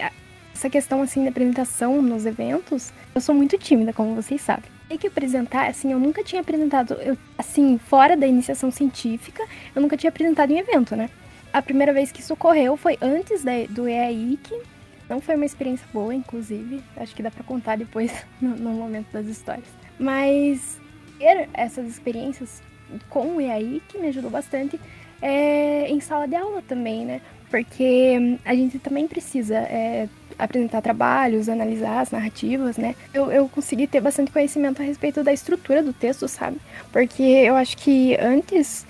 [0.53, 4.69] essa questão assim da apresentação nos eventos, eu sou muito tímida, como vocês sabem.
[4.89, 9.43] Tem que apresentar, assim, eu nunca tinha apresentado, eu, assim, fora da iniciação científica,
[9.75, 11.09] eu nunca tinha apresentado em evento, né?
[11.51, 14.53] A primeira vez que isso ocorreu foi antes da, do EAIC.
[15.09, 16.83] Não foi uma experiência boa, inclusive.
[16.95, 19.67] Acho que dá para contar depois, no, no, momento das histórias.
[19.99, 20.79] Mas
[21.17, 22.61] ter essas experiências
[23.09, 24.79] com o EAIC me ajudou bastante
[25.21, 27.21] é, em sala de aula também, né?
[27.49, 32.95] Porque a gente também precisa é, apresentar trabalhos, analisar as narrativas, né?
[33.13, 36.57] Eu, eu consegui ter bastante conhecimento a respeito da estrutura do texto, sabe?
[36.91, 38.85] Porque eu acho que antes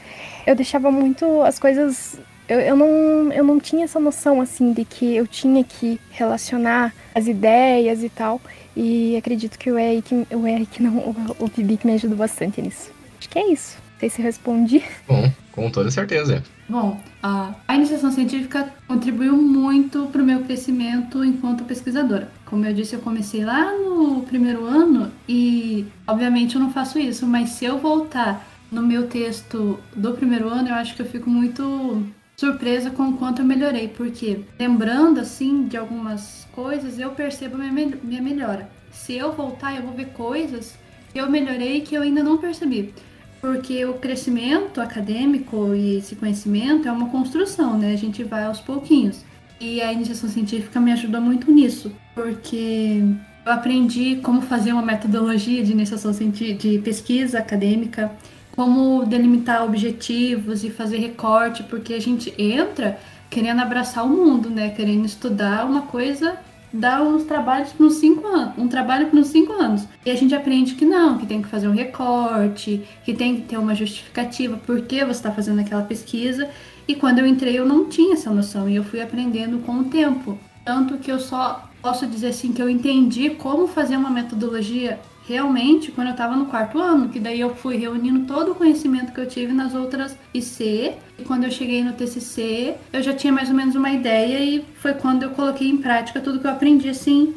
[0.45, 4.85] eu deixava muito as coisas eu, eu, não, eu não tinha essa noção, assim, de
[4.85, 8.41] que eu tinha que relacionar as ideias e tal.
[8.75, 12.91] E acredito que o Eric, o Eric não, o, o Bibi me ajudou bastante nisso.
[13.19, 13.77] Acho que é isso.
[13.93, 14.83] Não sei se respondi.
[15.07, 16.43] Bom, com toda certeza.
[16.69, 22.29] Bom, a, a iniciação científica contribuiu muito para o meu crescimento enquanto pesquisadora.
[22.45, 27.25] Como eu disse, eu comecei lá no primeiro ano e, obviamente, eu não faço isso,
[27.25, 31.29] mas se eu voltar no meu texto do primeiro ano, eu acho que eu fico
[31.29, 32.03] muito
[32.39, 37.97] surpresa com o quanto eu melhorei, porque lembrando assim de algumas coisas, eu percebo minha,
[38.03, 38.69] minha melhora.
[38.91, 40.77] Se eu voltar, eu vou ver coisas
[41.11, 42.93] que eu melhorei que eu ainda não percebi.
[43.41, 47.91] Porque o crescimento acadêmico e esse conhecimento é uma construção, né?
[47.91, 49.25] A gente vai aos pouquinhos.
[49.59, 53.01] E a iniciação científica me ajudou muito nisso, porque
[53.43, 58.11] eu aprendi como fazer uma metodologia de iniciação de pesquisa acadêmica,
[58.57, 64.71] como delimitar objetivos e fazer recorte, porque a gente entra querendo abraçar o mundo, né?
[64.71, 66.39] Querendo estudar uma coisa,
[66.73, 69.87] dar uns trabalhos para uns cinco anos, um trabalho para uns cinco anos.
[70.03, 73.41] E a gente aprende que não, que tem que fazer um recorte, que tem que
[73.43, 76.49] ter uma justificativa por que você está fazendo aquela pesquisa.
[76.87, 79.83] E quando eu entrei eu não tinha essa noção e eu fui aprendendo com o
[79.83, 80.35] tempo.
[80.65, 85.91] Tanto que eu só posso dizer assim que eu entendi como fazer uma metodologia realmente
[85.91, 89.19] quando eu estava no quarto ano, que daí eu fui reunindo todo o conhecimento que
[89.19, 93.49] eu tive nas outras IC, e quando eu cheguei no TCC, eu já tinha mais
[93.49, 96.89] ou menos uma ideia e foi quando eu coloquei em prática tudo que eu aprendi
[96.89, 97.35] assim,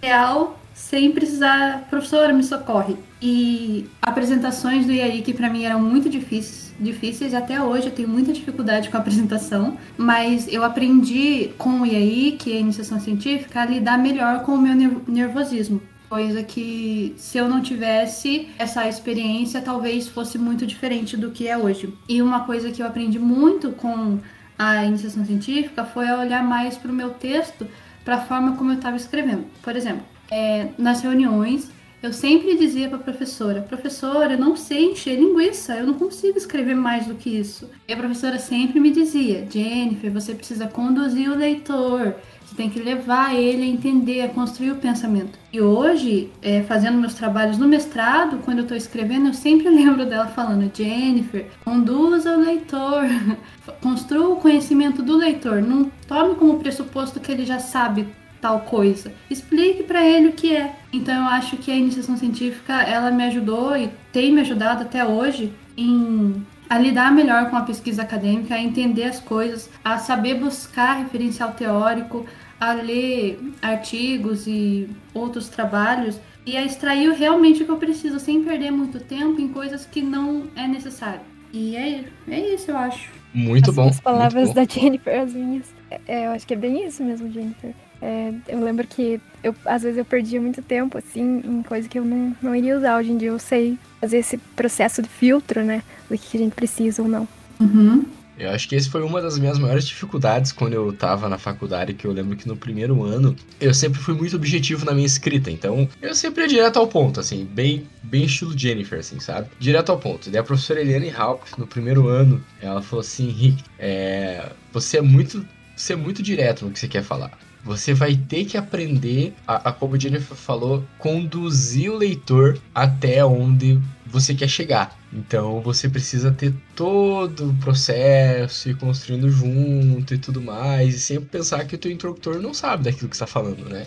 [0.00, 2.96] real, sem precisar, professora, me socorre.
[3.20, 8.08] E apresentações do IAI que para mim eram muito difíceis, difíceis até hoje eu tenho
[8.08, 13.00] muita dificuldade com a apresentação, mas eu aprendi com o IAI, que é a iniciação
[13.00, 14.74] científica, a lidar melhor com o meu
[15.08, 15.80] nervosismo
[16.14, 21.58] coisa que se eu não tivesse essa experiência, talvez fosse muito diferente do que é
[21.58, 21.92] hoje.
[22.08, 24.20] E uma coisa que eu aprendi muito com
[24.56, 27.66] a iniciação científica foi olhar mais para o meu texto,
[28.04, 29.44] para a forma como eu estava escrevendo.
[29.60, 31.68] Por exemplo, é, nas reuniões,
[32.00, 36.38] eu sempre dizia para a professora: professora, eu não sei encher linguiça, eu não consigo
[36.38, 37.68] escrever mais do que isso.
[37.88, 42.14] E a professora sempre me dizia: Jennifer, você precisa conduzir o leitor,
[42.56, 45.38] tem que levar ele a entender, a construir o pensamento.
[45.52, 50.06] E hoje, é, fazendo meus trabalhos no mestrado, quando eu estou escrevendo, eu sempre lembro
[50.06, 53.04] dela falando: Jennifer, conduza o leitor,
[53.82, 58.06] construa o conhecimento do leitor, não tome como pressuposto que ele já sabe
[58.40, 59.10] tal coisa.
[59.30, 60.76] Explique para ele o que é.
[60.92, 65.04] Então eu acho que a iniciação científica ela me ajudou e tem me ajudado até
[65.04, 70.34] hoje em a lidar melhor com a pesquisa acadêmica, a entender as coisas, a saber
[70.34, 72.26] buscar referencial teórico,
[72.60, 78.42] a ler artigos e outros trabalhos e a extrair realmente o que eu preciso, sem
[78.42, 81.20] perder muito tempo em coisas que não é necessário.
[81.52, 83.08] E é, é isso, eu acho.
[83.32, 83.88] Muito as, bom.
[83.88, 84.54] As palavras bom.
[84.54, 85.66] da Jennifer, as minhas.
[85.90, 87.72] É, é, eu acho que é bem isso mesmo, Jennifer.
[88.02, 91.98] É, eu lembro que eu, às vezes eu perdia muito tempo, assim, em coisa que
[91.98, 92.98] eu não, não iria usar.
[92.98, 95.82] Hoje em dia eu sei fazer esse processo de filtro, né?
[96.10, 97.26] Do que a gente precisa ou não.
[97.60, 98.04] Uhum.
[98.38, 101.94] Eu acho que esse foi uma das minhas maiores dificuldades quando eu tava na faculdade,
[101.94, 105.50] que eu lembro que no primeiro ano eu sempre fui muito objetivo na minha escrita,
[105.50, 109.48] então eu sempre ia direto ao ponto, assim, bem, bem estilo Jennifer, assim, sabe?
[109.58, 110.28] Direto ao ponto.
[110.30, 115.02] E a professora Eliane Haupt, no primeiro ano, ela falou assim, Rick, é, você é
[115.02, 117.38] muito, você é muito direto no que você quer falar.
[117.64, 123.24] Você vai ter que aprender, a, a como a Jennifer falou, conduzir o leitor até
[123.24, 124.98] onde você quer chegar.
[125.12, 131.30] Então você precisa ter todo o processo e construindo junto e tudo mais, e sempre
[131.30, 133.86] pensar que o teu interlocutor não sabe daquilo que está falando, né?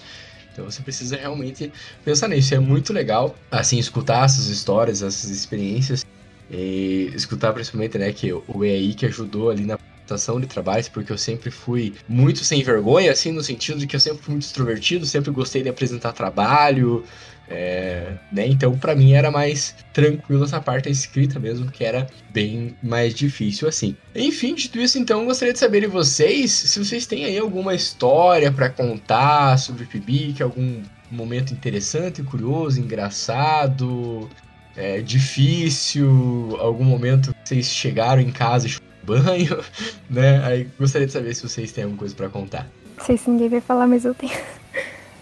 [0.52, 1.72] Então você precisa realmente
[2.04, 2.56] pensar nisso.
[2.56, 6.04] É muito legal, assim, escutar essas histórias, essas experiências,
[6.50, 9.78] e escutar principalmente, né, que o EAI que ajudou ali na
[10.08, 13.96] apresentação de trabalhos, porque eu sempre fui muito sem vergonha, assim, no sentido de que
[13.96, 17.04] eu sempre fui muito extrovertido, sempre gostei de apresentar trabalho,
[17.50, 18.48] é, né?
[18.48, 23.14] Então, para mim era mais tranquilo essa parte da escrita mesmo, que era bem mais
[23.14, 23.96] difícil assim.
[24.16, 28.52] Enfim, dito isso, então, gostaria de saber de vocês se vocês têm aí alguma história
[28.52, 34.30] para contar sobre PIBIC, algum momento interessante, curioso, engraçado,
[34.76, 39.64] é, difícil, algum momento vocês chegaram em casa e banho,
[40.10, 40.44] né?
[40.46, 42.68] Aí gostaria de saber se vocês têm alguma coisa para contar.
[42.98, 44.38] Não sei se ninguém vai falar, mas eu tenho.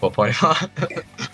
[0.00, 0.70] Pode falar.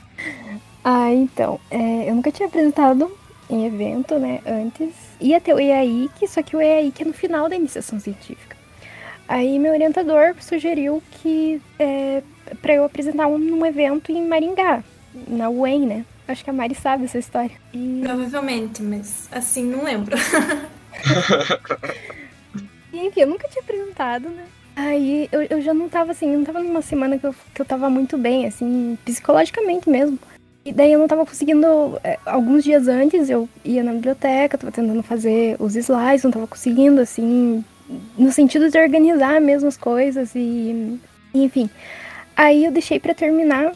[0.84, 3.10] ah, então, é, eu nunca tinha apresentado
[3.48, 4.90] em evento, né, antes.
[5.20, 8.56] Ia ter o EAIC, só que o EAIC é no final da iniciação científica.
[9.28, 12.22] Aí meu orientador sugeriu que é,
[12.60, 14.82] para eu apresentar um, num evento em Maringá,
[15.28, 16.04] na UEM, né?
[16.26, 17.56] Acho que a Mari sabe essa história.
[17.72, 18.00] E...
[18.02, 20.16] Provavelmente, mas assim, não lembro.
[22.92, 24.44] E, enfim, eu nunca tinha apresentado, né?
[24.74, 27.66] Aí eu, eu já não tava assim, não tava numa semana que eu, que eu
[27.66, 30.18] tava muito bem, assim, psicologicamente mesmo.
[30.64, 31.66] E daí eu não tava conseguindo.
[32.04, 36.46] É, alguns dias antes eu ia na biblioteca, tava tentando fazer os slides, não tava
[36.46, 37.64] conseguindo, assim,
[38.16, 40.98] no sentido de organizar mesmo as coisas e.
[41.34, 41.68] Enfim.
[42.36, 43.72] Aí eu deixei para terminar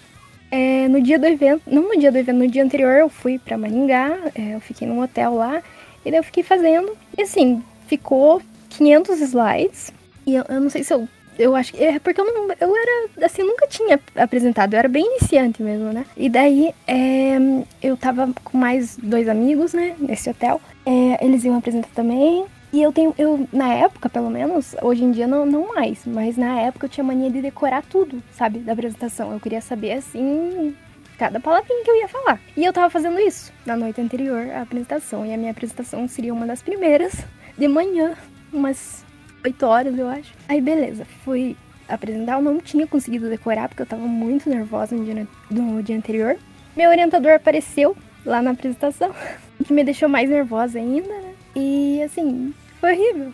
[0.51, 1.63] é, no dia do evento.
[1.67, 4.87] Não no dia do evento, no dia anterior eu fui para Maringá, é, eu fiquei
[4.87, 5.63] num hotel lá,
[6.05, 6.97] e daí eu fiquei fazendo.
[7.19, 8.41] E assim, ficou
[8.77, 9.93] 500 slides.
[10.27, 11.09] E eu, eu não sei se eu.
[11.39, 11.83] Eu acho que.
[11.83, 12.49] É porque eu não.
[12.61, 13.27] Eu era.
[13.27, 14.75] Assim, nunca tinha apresentado.
[14.75, 16.07] Eu era bem iniciante mesmo, né?
[16.17, 17.37] E daí é,
[17.83, 19.95] eu tava com mais dois amigos, né?
[19.99, 20.61] Nesse hotel.
[20.85, 22.47] É, eles iam apresentar também.
[22.73, 26.37] E eu tenho, eu, na época, pelo menos, hoje em dia não, não mais, mas
[26.37, 29.33] na época eu tinha mania de decorar tudo, sabe, da apresentação.
[29.33, 30.77] Eu queria saber, assim,
[31.17, 32.41] cada palavrinha que eu ia falar.
[32.57, 35.25] E eu tava fazendo isso na noite anterior à apresentação.
[35.25, 37.15] E a minha apresentação seria uma das primeiras
[37.57, 38.15] de manhã
[38.57, 39.05] umas
[39.45, 40.33] 8 horas, eu acho.
[40.49, 41.57] Aí, beleza, fui
[41.89, 42.35] apresentar.
[42.35, 46.37] Eu não tinha conseguido decorar porque eu tava muito nervosa no dia, no dia anterior.
[46.77, 49.15] Meu orientador apareceu lá na apresentação,
[49.65, 51.35] que me deixou mais nervosa ainda, né?
[51.55, 53.33] E assim, foi horrível.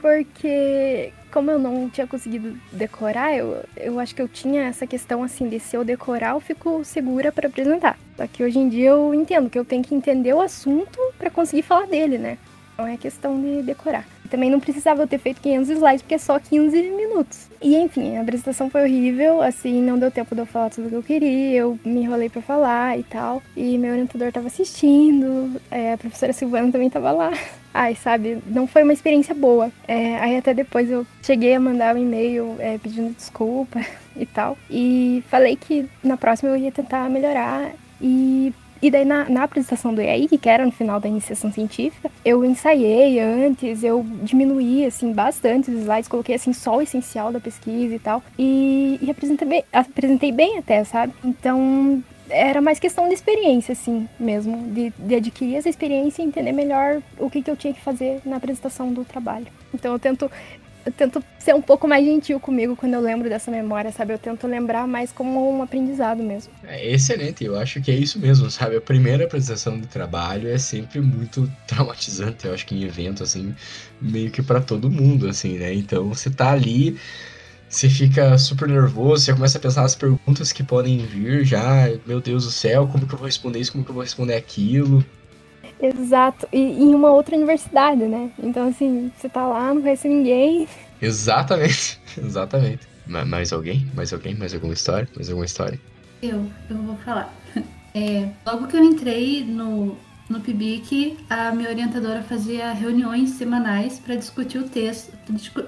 [0.00, 5.22] Porque como eu não tinha conseguido decorar, eu, eu acho que eu tinha essa questão
[5.22, 7.98] assim de se eu decorar, eu fico segura para apresentar.
[8.16, 11.30] Só que hoje em dia eu entendo que eu tenho que entender o assunto para
[11.30, 12.36] conseguir falar dele, né?
[12.76, 16.38] Não é questão de decorar também não precisava ter feito 500 slides, porque é só
[16.38, 17.48] 15 minutos.
[17.60, 20.88] E enfim, a apresentação foi horrível, assim, não deu tempo de eu falar tudo o
[20.88, 23.42] que eu queria, eu me enrolei para falar e tal.
[23.54, 27.30] E meu orientador tava assistindo, é, a professora Silvana também tava lá.
[27.74, 29.70] Ai, sabe, não foi uma experiência boa.
[29.86, 33.80] É, aí até depois eu cheguei a mandar um e-mail é, pedindo desculpa
[34.16, 34.56] e tal.
[34.70, 37.70] E falei que na próxima eu ia tentar melhorar.
[38.00, 42.10] E e daí na, na apresentação do EAIC, que era no final da iniciação científica,
[42.24, 47.38] eu ensaiei antes, eu diminuí assim bastante os slides, coloquei assim só o essencial da
[47.38, 48.22] pesquisa e tal.
[48.36, 51.14] E, e apresentei, bem, apresentei bem até, sabe?
[51.24, 54.56] Então era mais questão de experiência, assim, mesmo.
[54.72, 58.20] De, de adquirir essa experiência e entender melhor o que, que eu tinha que fazer
[58.24, 59.46] na apresentação do trabalho.
[59.72, 60.30] Então eu tento
[60.84, 64.12] eu tento ser um pouco mais gentil comigo quando eu lembro dessa memória, sabe?
[64.12, 66.52] Eu tento lembrar mais como um aprendizado mesmo.
[66.64, 68.76] É excelente, eu acho que é isso mesmo, sabe?
[68.76, 73.54] A primeira apresentação de trabalho é sempre muito traumatizante, eu acho que em evento, assim,
[74.00, 75.72] meio que para todo mundo, assim, né?
[75.72, 76.98] Então você tá ali,
[77.68, 82.20] você fica super nervoso, você começa a pensar nas perguntas que podem vir já, meu
[82.20, 85.04] Deus do céu, como que eu vou responder isso, como que eu vou responder aquilo.
[85.82, 86.46] Exato.
[86.52, 88.30] E em uma outra universidade, né?
[88.38, 90.68] Então, assim, você tá lá, não conhece ninguém.
[91.00, 92.00] Exatamente.
[92.16, 92.86] Exatamente.
[93.06, 93.90] Mais alguém?
[93.94, 94.34] Mais alguém?
[94.36, 95.08] Mais alguma história?
[95.16, 95.78] Mais alguma história?
[96.22, 97.34] Eu, eu vou falar.
[97.94, 104.14] É, logo que eu entrei no, no PIBIC, a minha orientadora fazia reuniões semanais para
[104.16, 105.12] discutir o texto,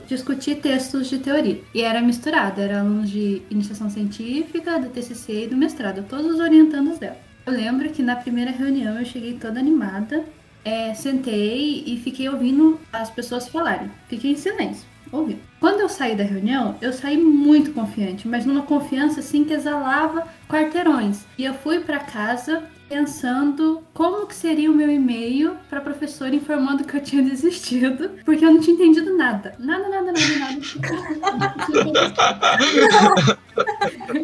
[0.06, 1.60] discutir textos de teoria.
[1.74, 6.40] E era misturado, era alunos de iniciação científica, do TCC e do mestrado, todos os
[6.40, 7.18] orientandos dela.
[7.46, 10.24] Eu lembro que na primeira reunião eu cheguei toda animada
[10.64, 13.90] é, sentei e fiquei ouvindo as pessoas falarem.
[14.08, 15.40] Fiquei em silêncio, ouvindo.
[15.60, 20.26] Quando eu saí da reunião, eu saí muito confiante, mas numa confiança assim que exalava
[20.48, 21.26] quarteirões.
[21.36, 26.84] E eu fui para casa pensando como que seria o meu e-mail para professora informando
[26.84, 29.54] que eu tinha desistido, porque eu não tinha entendido nada.
[29.58, 30.60] Nada, nada, nada, nada.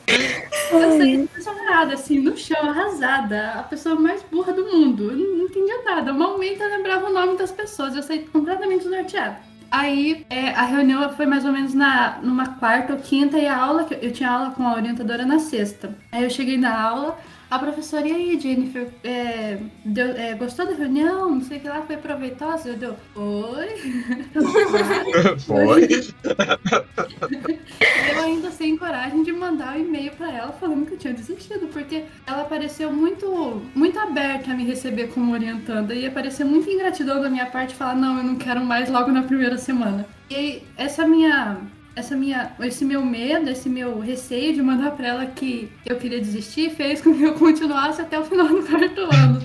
[0.08, 3.51] eu saí impressionada, assim, no chão, arrasada.
[3.51, 5.12] A pessoa mais burra do mundo.
[5.12, 6.14] Eu não entendia nada.
[6.14, 7.95] Malmente eu lembrava o nome das pessoas.
[7.95, 9.38] Eu saí completamente norteada.
[9.70, 13.58] Aí é, a reunião foi mais ou menos na, numa quarta ou quinta e a
[13.58, 15.93] aula, eu tinha aula com a orientadora na sexta.
[16.10, 17.18] Aí eu cheguei na aula,
[17.50, 21.32] a professora, e aí, Jennifer, é, deu, é, gostou da reunião?
[21.32, 22.70] Não sei o que lá, foi proveitosa?
[22.70, 22.95] Eu deu,
[25.39, 25.39] foi.
[25.39, 25.88] foi.
[28.12, 31.14] eu ainda sem coragem de mandar o um e-mail para ela falando que eu tinha
[31.14, 36.70] desistido, porque ela pareceu muito, muito aberta a me receber como orientanda e parecer muito
[36.70, 40.06] ingratidão da minha parte falar, não, eu não quero mais logo na primeira semana.
[40.30, 41.62] E aí, essa minha
[41.98, 46.20] essa minha, esse meu medo, esse meu receio de mandar para ela que eu queria
[46.20, 49.41] desistir fez com que eu continuasse até o final do quarto ano.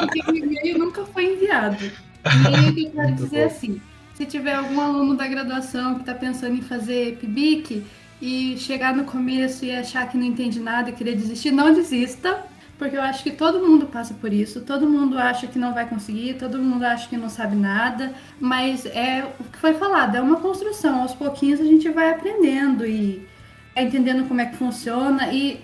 [0.00, 1.84] porque o e-mail nunca foi enviado.
[1.84, 3.80] E que eu quero dizer assim,
[4.14, 7.84] se tiver algum aluno da graduação que está pensando em fazer PIBIC
[8.22, 12.44] e chegar no começo e achar que não entende nada e querer desistir, não desista
[12.78, 15.86] porque eu acho que todo mundo passa por isso, todo mundo acha que não vai
[15.88, 20.20] conseguir, todo mundo acha que não sabe nada, mas é o que foi falado, é
[20.20, 23.26] uma construção, aos pouquinhos a gente vai aprendendo e
[23.74, 25.60] é entendendo como é que funciona e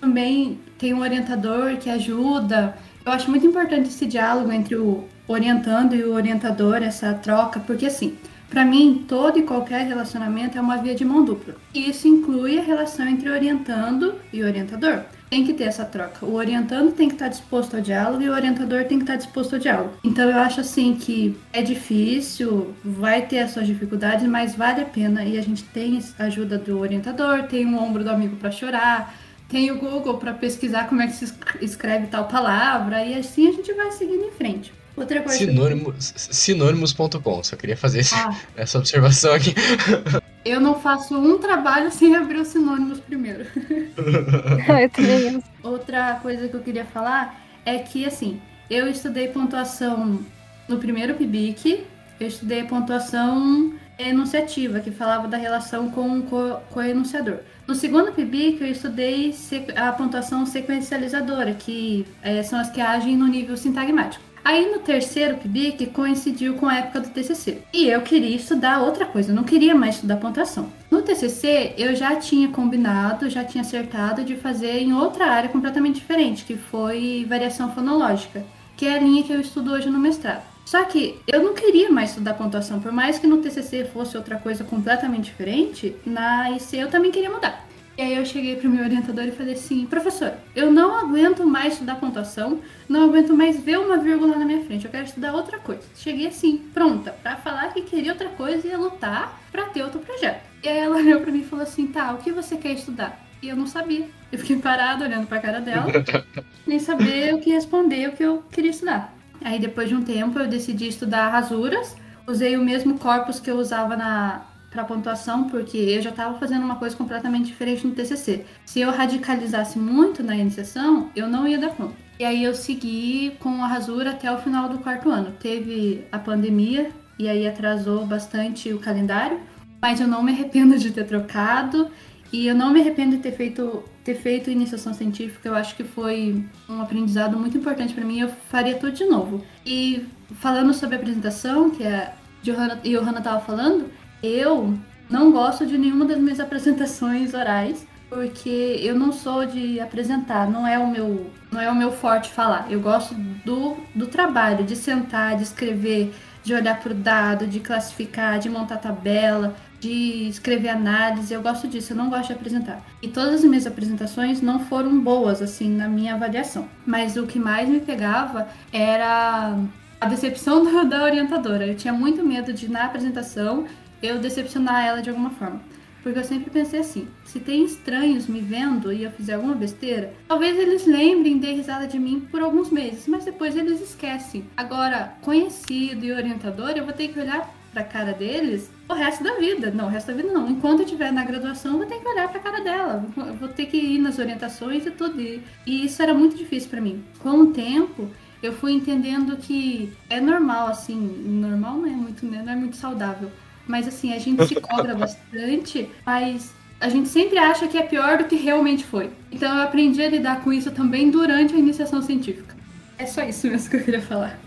[0.00, 2.76] também tem um orientador que ajuda.
[3.04, 7.86] Eu acho muito importante esse diálogo entre o orientando e o orientador, essa troca, porque
[7.86, 8.16] assim,
[8.48, 11.54] para mim, todo e qualquer relacionamento é uma via de mão dupla.
[11.72, 16.26] E isso inclui a relação entre orientando e orientador tem que ter essa troca.
[16.26, 19.54] O orientando tem que estar disposto ao diálogo e o orientador tem que estar disposto
[19.54, 19.94] ao diálogo.
[20.04, 24.84] Então eu acho assim que é difícil, vai ter as suas dificuldades, mas vale a
[24.84, 28.50] pena e a gente tem a ajuda do orientador, tem um ombro do amigo para
[28.50, 29.18] chorar,
[29.48, 33.52] tem o Google para pesquisar como é que se escreve tal palavra e assim a
[33.52, 34.70] gente vai seguindo em frente.
[34.94, 35.38] Outra coisa.
[35.38, 38.36] Sinônimos, sinônimos.com, só queria fazer ah.
[38.54, 39.54] essa observação aqui.
[40.44, 43.46] Eu não faço um trabalho sem abrir os sinônimos primeiro.
[43.56, 45.42] eu também.
[45.62, 50.20] Outra coisa que eu queria falar é que, assim, eu estudei pontuação
[50.68, 51.84] no primeiro PIBIC,
[52.18, 56.22] eu estudei pontuação enunciativa, que falava da relação com o
[56.70, 57.38] co-enunciador.
[57.66, 59.34] No segundo PIBIC, eu estudei
[59.76, 64.32] a pontuação sequencializadora, que é, são as que agem no nível sintagmático.
[64.44, 67.62] Aí no terceiro PIBIC coincidiu com a época do TCC.
[67.72, 70.68] E eu queria estudar outra coisa, eu não queria mais estudar pontuação.
[70.90, 76.00] No TCC eu já tinha combinado, já tinha acertado de fazer em outra área completamente
[76.00, 78.44] diferente, que foi variação fonológica,
[78.76, 80.51] que é a linha que eu estudo hoje no mestrado.
[80.72, 84.38] Só que eu não queria mais estudar pontuação, por mais que no TCC fosse outra
[84.38, 87.68] coisa completamente diferente, na IC eu também queria mudar.
[87.98, 91.74] E aí eu cheguei pro meu orientador e falei assim, professor, eu não aguento mais
[91.74, 92.58] estudar pontuação,
[92.88, 95.82] não aguento mais ver uma vírgula na minha frente, eu quero estudar outra coisa.
[95.94, 100.00] Cheguei assim, pronta, para falar que queria outra coisa e ia lutar para ter outro
[100.00, 100.40] projeto.
[100.64, 103.22] E aí ela olhou para mim e falou assim, tá, o que você quer estudar?
[103.42, 104.08] E eu não sabia.
[104.32, 105.84] Eu fiquei parada olhando pra cara dela,
[106.66, 109.12] nem saber o que responder, o que eu queria estudar.
[109.44, 113.56] Aí depois de um tempo eu decidi estudar rasuras, usei o mesmo corpus que eu
[113.56, 118.44] usava na, para pontuação, porque eu já estava fazendo uma coisa completamente diferente no TCC.
[118.64, 121.94] Se eu radicalizasse muito na iniciação, eu não ia dar conta.
[122.18, 125.32] E aí eu segui com a rasura até o final do quarto ano.
[125.40, 129.40] Teve a pandemia e aí atrasou bastante o calendário,
[129.80, 131.90] mas eu não me arrependo de ter trocado
[132.32, 135.48] e eu não me arrependo de ter feito ter feito iniciação científica.
[135.48, 138.20] Eu acho que foi um aprendizado muito importante para mim.
[138.20, 139.44] Eu faria tudo de novo.
[139.64, 140.06] E
[140.40, 143.90] falando sobre a apresentação, que a Johanna, Johanna estava falando,
[144.22, 144.76] eu
[145.08, 150.66] não gosto de nenhuma das minhas apresentações orais, porque eu não sou de apresentar, não
[150.66, 152.70] é o meu, não é o meu forte falar.
[152.70, 157.60] Eu gosto do, do trabalho, de sentar, de escrever, de olhar para o dado, de
[157.60, 161.34] classificar, de montar tabela, de escrever análise.
[161.34, 162.80] Eu gosto disso, eu não gosto de apresentar.
[163.02, 166.68] E todas as minhas apresentações não foram boas, assim, na minha avaliação.
[166.86, 169.58] Mas o que mais me pegava era
[170.00, 171.66] a decepção da orientadora.
[171.66, 173.66] Eu tinha muito medo de, na apresentação,
[174.00, 175.60] eu decepcionar ela de alguma forma.
[176.00, 180.12] Porque eu sempre pensei assim: se tem estranhos me vendo e eu fizer alguma besteira,
[180.28, 184.44] talvez eles lembrem de risada de mim por alguns meses, mas depois eles esquecem.
[184.56, 189.34] Agora, conhecido e orientador, eu vou ter que olhar pra cara deles o resto da
[189.34, 189.70] vida.
[189.70, 190.48] Não, o resto da vida não.
[190.50, 193.04] Enquanto eu estiver na graduação, eu vou ter que olhar pra cara dela.
[193.16, 195.20] Eu vou ter que ir nas orientações e tudo.
[195.20, 197.02] E isso era muito difícil para mim.
[197.18, 198.10] Com o tempo,
[198.42, 202.42] eu fui entendendo que é normal, assim, normal não é muito, né?
[202.44, 203.30] Não é muito saudável.
[203.66, 208.18] Mas assim, a gente se cobra bastante, mas a gente sempre acha que é pior
[208.18, 209.10] do que realmente foi.
[209.30, 212.56] Então eu aprendi a lidar com isso também durante a iniciação científica.
[213.02, 214.38] É só isso mesmo que eu queria falar.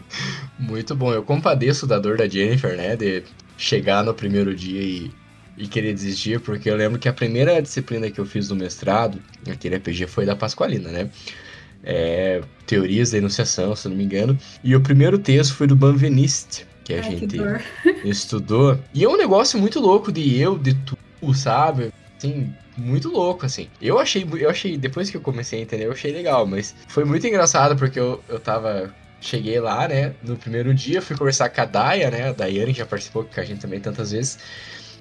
[0.58, 1.12] Muito bom.
[1.12, 2.96] Eu compadeço da dor da Jennifer, né?
[2.96, 3.22] De
[3.58, 5.12] chegar no primeiro dia e,
[5.58, 9.20] e querer desistir, porque eu lembro que a primeira disciplina que eu fiz do mestrado,
[9.52, 11.10] aquele APG, foi da Pasqualina, né?
[11.84, 14.38] É, teorias da enunciação, se não me engano.
[14.64, 18.80] E o primeiro texto foi do Banveniste, que a Ai, gente que estudou.
[18.94, 20.98] E é um negócio muito louco de eu, de tu,
[21.34, 21.92] sabe?
[22.18, 23.68] Assim, muito louco, assim.
[23.82, 27.06] Eu achei, eu achei, depois que eu comecei a entender, eu achei legal, mas foi
[27.06, 28.94] muito engraçado porque eu, eu tava.
[29.22, 30.14] Cheguei lá, né?
[30.22, 32.30] No primeiro dia, fui conversar com a Daya, né?
[32.30, 34.38] A Daiane já participou com a gente também tantas vezes.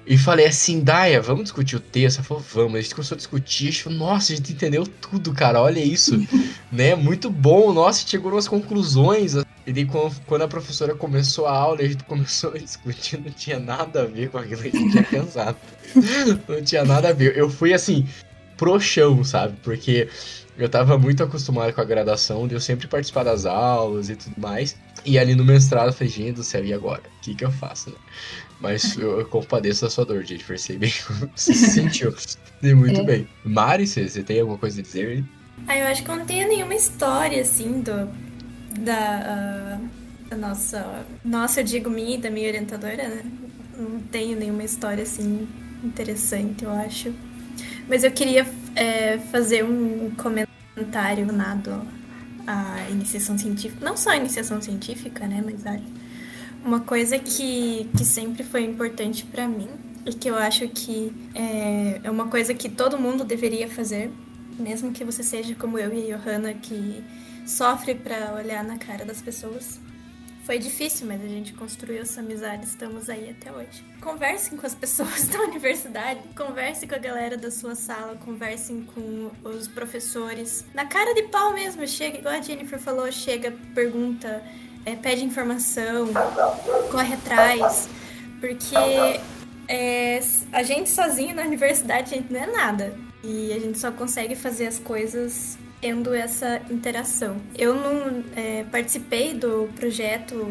[0.07, 2.17] E falei assim, Daya, vamos discutir o texto?
[2.19, 2.75] Ela falou, vamos.
[2.75, 3.67] A gente começou a discutir.
[3.67, 5.61] A gente falou, nossa, a gente entendeu tudo, cara.
[5.61, 6.19] Olha isso.
[6.71, 6.95] né?
[6.95, 7.73] Muito bom.
[7.73, 9.33] Nossa, chegou nas conclusões.
[9.67, 9.87] E daí,
[10.27, 14.05] quando a professora começou a aula, a gente começou a discutir, não tinha nada a
[14.05, 15.57] ver com aquilo que a gente tinha pensado.
[16.47, 17.35] não tinha nada a ver.
[17.35, 18.07] Eu fui assim,
[18.57, 19.57] pro chão, sabe?
[19.63, 20.07] Porque
[20.57, 24.39] eu tava muito acostumado com a graduação, de eu sempre participar das aulas e tudo
[24.39, 24.77] mais.
[25.03, 27.01] E ali no mestrado eu falei, gente do céu, e agora?
[27.17, 27.95] O que que eu faço, né?
[28.59, 30.43] Mas eu, eu compadeço da sua dor, gente.
[30.43, 32.15] Percebi como você se sentiu.
[32.61, 33.03] E muito é.
[33.03, 33.27] bem.
[33.43, 35.23] Mari, você, você tem alguma coisa a dizer?
[35.67, 38.09] Ah, eu acho que eu não tenho nenhuma história, assim, do,
[38.79, 39.79] da,
[40.31, 41.05] uh, nossa.
[41.23, 43.23] Nossa, eu digo minha da minha orientadora, né?
[43.77, 45.47] Não tenho nenhuma história assim
[45.83, 47.13] interessante, eu acho.
[47.87, 48.45] Mas eu queria
[48.75, 51.81] é, fazer um comentário nado
[52.47, 53.83] à iniciação científica.
[53.83, 55.43] Não só a iniciação científica, né?
[55.45, 55.79] Mas a,
[56.63, 59.69] uma coisa que, que sempre foi importante para mim
[60.05, 64.11] e que eu acho que é, é uma coisa que todo mundo deveria fazer,
[64.57, 67.03] mesmo que você seja como eu e a Johanna, que
[67.45, 69.79] sofre para olhar na cara das pessoas.
[70.45, 73.83] Foi difícil, mas a gente construiu essa amizade, estamos aí até hoje.
[73.99, 79.31] Conversem com as pessoas da universidade, conversem com a galera da sua sala, conversem com
[79.43, 80.63] os professores.
[80.71, 84.43] Na cara de pau mesmo, chega, igual a Jennifer falou, chega, pergunta,
[84.85, 86.09] é, pede informação,
[86.91, 87.89] corre atrás.
[88.39, 88.75] Porque
[89.67, 90.19] é,
[90.51, 92.95] a gente sozinho na universidade, a gente não é nada.
[93.23, 97.37] E a gente só consegue fazer as coisas tendo essa interação.
[97.55, 100.47] Eu não é, participei do projeto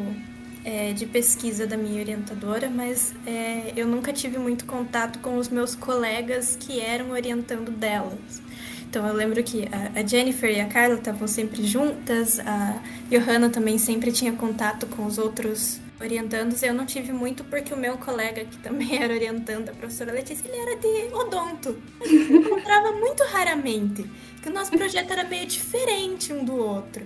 [0.64, 5.48] é, de pesquisa da minha orientadora, mas é, eu nunca tive muito contato com os
[5.48, 8.40] meus colegas que eram orientando delas.
[8.88, 12.80] Então eu lembro que a Jennifer e a Carla estavam sempre juntas, a
[13.10, 16.62] Johanna também sempre tinha contato com os outros orientandos.
[16.62, 20.46] Eu não tive muito porque o meu colega, que também era orientando, a professora Letícia,
[20.46, 21.76] ele era de odonto.
[22.04, 24.08] Gente encontrava muito raramente
[24.44, 27.02] que o nosso projeto era meio diferente um do outro.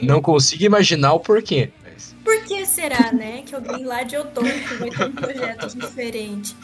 [0.00, 1.72] Não consigo imaginar o porquê.
[1.82, 2.14] Mas...
[2.22, 3.42] Por que será, né?
[3.44, 4.44] Que alguém lá de Odonto
[4.78, 6.54] vai ter um projeto diferente.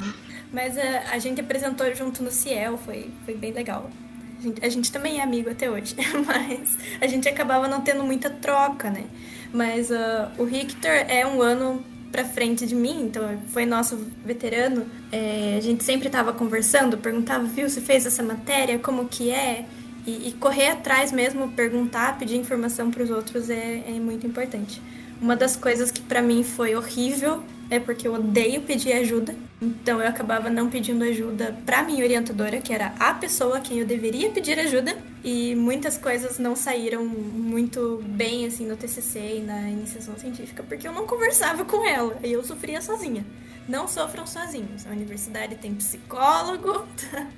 [0.53, 3.91] Mas a, a gente apresentou junto no Ciel, foi, foi bem legal.
[4.39, 8.05] A gente, a gente também é amigo até hoje, mas a gente acabava não tendo
[8.05, 9.05] muita troca, né?
[9.53, 14.87] Mas uh, o Richter é um ano pra frente de mim, então foi nosso veterano.
[15.11, 19.67] É, a gente sempre estava conversando, perguntava, viu, você fez essa matéria, como que é?
[20.07, 24.81] E, e correr atrás mesmo, perguntar, pedir informação para os outros é, é muito importante.
[25.21, 29.35] Uma das coisas que para mim foi horrível é porque eu odeio pedir ajuda.
[29.61, 33.79] Então eu acabava não pedindo ajuda para minha orientadora, que era a pessoa a quem
[33.79, 39.41] eu deveria pedir ajuda, e muitas coisas não saíram muito bem assim no TCC e
[39.41, 43.25] na iniciação científica, porque eu não conversava com ela, e eu sofria sozinha.
[43.67, 44.87] Não sofram sozinhos.
[44.87, 46.87] A universidade tem psicólogo,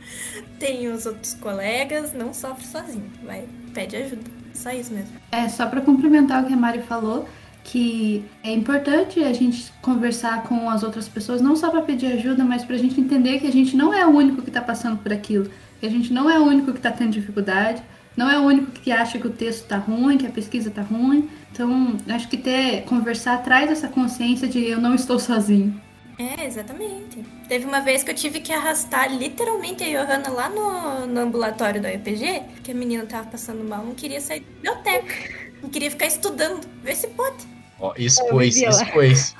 [0.58, 3.08] tem os outros colegas, não sofre sozinho.
[3.24, 4.28] Vai, pede ajuda.
[4.52, 5.12] Só isso mesmo.
[5.30, 7.28] É, só para complementar o que a Mari falou,
[7.66, 12.44] que é importante a gente conversar com as outras pessoas, não só para pedir ajuda,
[12.44, 14.98] mas para a gente entender que a gente não é o único que está passando
[14.98, 15.50] por aquilo,
[15.80, 17.82] que a gente não é o único que está tendo dificuldade,
[18.16, 20.80] não é o único que acha que o texto está ruim, que a pesquisa está
[20.80, 21.28] ruim.
[21.52, 25.78] Então, acho que ter conversar traz essa consciência de eu não estou sozinho.
[26.18, 27.26] É, exatamente.
[27.48, 31.82] Teve uma vez que eu tive que arrastar literalmente a Johanna lá no, no ambulatório
[31.82, 35.14] da EPG, que a menina tava passando mal, não queria sair da biblioteca.
[35.62, 36.66] Não queria ficar estudando.
[36.82, 37.55] Vê se pode.
[37.80, 39.34] Ó, expôs, expôs.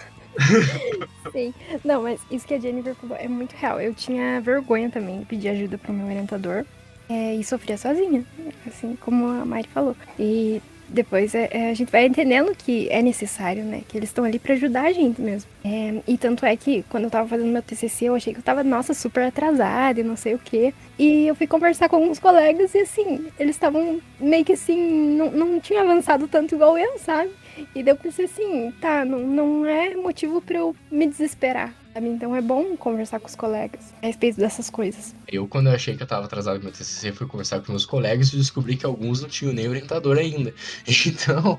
[1.33, 3.81] Sim, não, mas isso que a Jennifer falou é muito real.
[3.81, 6.65] Eu tinha vergonha também de pedir ajuda pro meu orientador
[7.09, 8.25] é, e sofria sozinha,
[8.67, 9.97] assim como a Mari falou.
[10.19, 13.83] E depois é, é, a gente vai entendendo que é necessário, né?
[13.89, 15.51] Que eles estão ali para ajudar a gente mesmo.
[15.65, 18.45] É, e tanto é que quando eu tava fazendo meu TCC, eu achei que eu
[18.45, 20.73] tava, nossa, super atrasada e não sei o quê.
[20.99, 25.31] E eu fui conversar com alguns colegas e assim, eles estavam meio que assim, não,
[25.31, 27.31] não tinha avançado tanto igual eu, sabe?
[27.75, 31.75] E deu pra ser assim, tá, não, não é motivo para eu me desesperar.
[31.93, 32.09] Sabe?
[32.09, 35.15] Então é bom conversar com os colegas a respeito dessas coisas.
[35.27, 37.87] Eu, quando eu achei que eu tava atrasado no meu TCC, fui conversar com meus
[37.87, 40.53] colegas e descobri que alguns não tinham nem orientador ainda.
[41.07, 41.59] Então,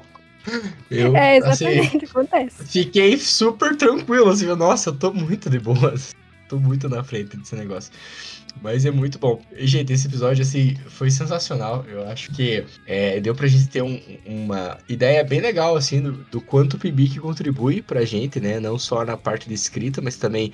[0.90, 2.64] eu, é, exatamente, assim, acontece.
[2.66, 6.16] Fiquei super tranquilo, assim, nossa, eu tô muito de boas.
[6.48, 7.92] Tô muito na frente desse negócio.
[8.62, 9.42] Mas é muito bom.
[9.58, 11.86] Gente, esse episódio, assim, foi sensacional.
[11.88, 16.12] Eu acho que é, deu pra gente ter um, uma ideia bem legal, assim, do,
[16.32, 18.60] do quanto o PIBIC contribui pra gente, né?
[18.60, 20.52] Não só na parte de escrita, mas também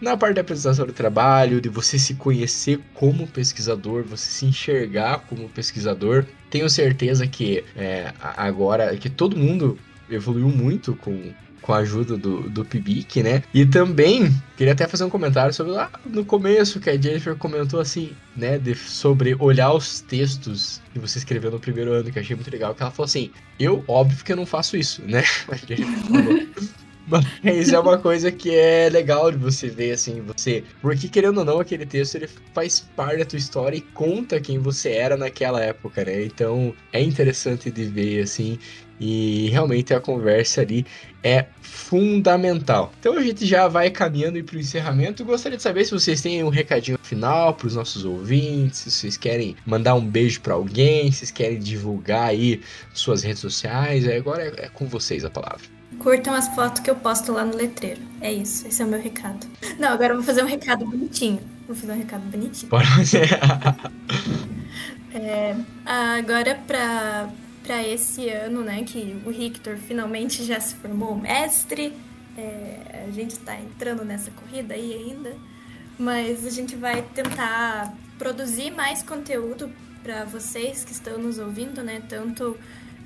[0.00, 5.20] na parte da apresentação do trabalho, de você se conhecer como pesquisador, você se enxergar
[5.28, 6.24] como pesquisador.
[6.50, 9.78] Tenho certeza que é, agora, que todo mundo
[10.08, 11.32] evoluiu muito com
[11.66, 13.42] com a ajuda do, do Pibic, né?
[13.52, 17.80] E também queria até fazer um comentário sobre lá no começo que a Jennifer comentou
[17.80, 22.22] assim, né, de, sobre olhar os textos que você escreveu no primeiro ano, que eu
[22.22, 25.24] achei muito legal, que ela falou assim: "Eu, óbvio que eu não faço isso", né?
[25.50, 26.36] A Jennifer falou.
[27.42, 30.64] Mas é uma coisa que é legal de você ver, assim, você.
[30.82, 34.58] Porque, querendo ou não, aquele texto ele faz parte da tua história e conta quem
[34.58, 36.24] você era naquela época, né?
[36.24, 38.58] Então é interessante de ver, assim.
[38.98, 40.86] E realmente a conversa ali
[41.22, 42.92] é fundamental.
[42.98, 45.24] Então a gente já vai caminhando para o encerramento.
[45.24, 49.16] Gostaria de saber se vocês têm um recadinho final para os nossos ouvintes, se vocês
[49.16, 52.60] querem mandar um beijo para alguém, se vocês querem divulgar aí
[52.94, 54.08] suas redes sociais.
[54.08, 55.76] Agora é, é com vocês a palavra.
[55.98, 58.00] Curtam as fotos que eu posto lá no letreiro.
[58.20, 59.46] É isso, esse é o meu recado.
[59.78, 61.40] Não, agora eu vou fazer um recado bonitinho.
[61.66, 62.68] Vou fazer um recado bonitinho.
[62.68, 63.28] Pode fazer.
[65.14, 67.28] é, agora, pra,
[67.66, 71.92] pra esse ano, né, que o Victor finalmente já se formou mestre,
[72.38, 75.36] é, a gente tá entrando nessa corrida aí ainda,
[75.98, 79.68] mas a gente vai tentar produzir mais conteúdo
[80.00, 82.56] para vocês que estão nos ouvindo, né, tanto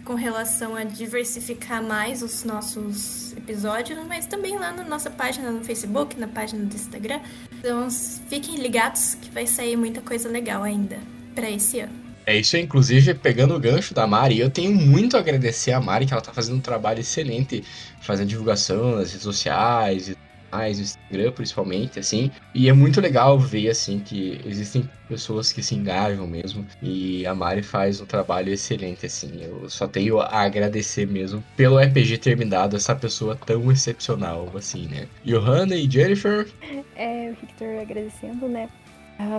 [0.04, 5.64] com relação a diversificar mais os nossos episódios, mas também lá na nossa página no
[5.64, 7.20] Facebook, na página do Instagram.
[7.58, 7.88] Então
[8.28, 10.98] fiquem ligados que vai sair muita coisa legal ainda
[11.34, 11.99] para esse ano.
[12.26, 16.06] É isso, inclusive, pegando o gancho da Mari, eu tenho muito a agradecer a Mari,
[16.06, 17.64] que ela tá fazendo um trabalho excelente,
[18.00, 20.16] fazendo divulgação nas redes sociais e
[20.50, 22.30] mais, no Instagram principalmente, assim.
[22.54, 26.66] E é muito legal ver, assim, que existem pessoas que se engajam mesmo.
[26.82, 29.42] E a Mari faz um trabalho excelente, assim.
[29.42, 34.50] Eu só tenho a agradecer mesmo pelo RPG ter me dado essa pessoa tão excepcional,
[34.54, 35.06] assim, né?
[35.24, 36.48] Johanna e Jennifer?
[36.96, 38.68] É, o Victor agradecendo, né?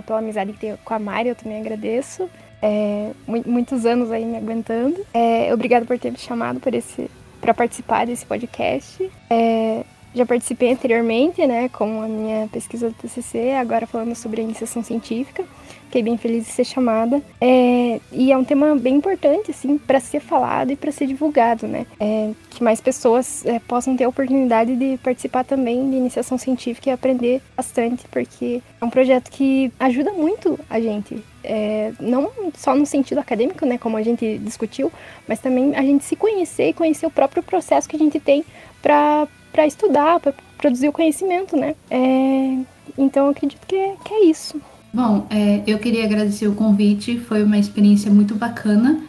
[0.06, 2.30] Pela amizade que tem com a Mari, eu também agradeço.
[2.62, 5.04] É, muitos anos aí me aguentando.
[5.12, 7.10] É, obrigado por ter me chamado por esse
[7.40, 9.10] para participar desse podcast.
[9.28, 9.84] É,
[10.14, 14.82] já participei anteriormente, né, com a minha pesquisa do TCC, agora falando sobre a iniciação
[14.82, 15.44] científica.
[15.92, 17.20] Fiquei bem feliz de ser chamada.
[17.38, 21.68] É, e é um tema bem importante, assim, para ser falado e para ser divulgado,
[21.68, 21.84] né?
[22.00, 26.88] É, que mais pessoas é, possam ter a oportunidade de participar também de iniciação científica
[26.88, 31.22] e aprender bastante, porque é um projeto que ajuda muito a gente.
[31.44, 34.90] É, não só no sentido acadêmico, né, como a gente discutiu,
[35.28, 38.46] mas também a gente se conhecer e conhecer o próprio processo que a gente tem
[38.80, 39.28] para
[39.66, 41.74] estudar, para produzir o conhecimento, né?
[41.90, 42.56] É,
[42.96, 44.58] então eu acredito que é, que é isso.
[44.92, 49.00] Bom, é, eu queria agradecer o convite, foi uma experiência muito bacana.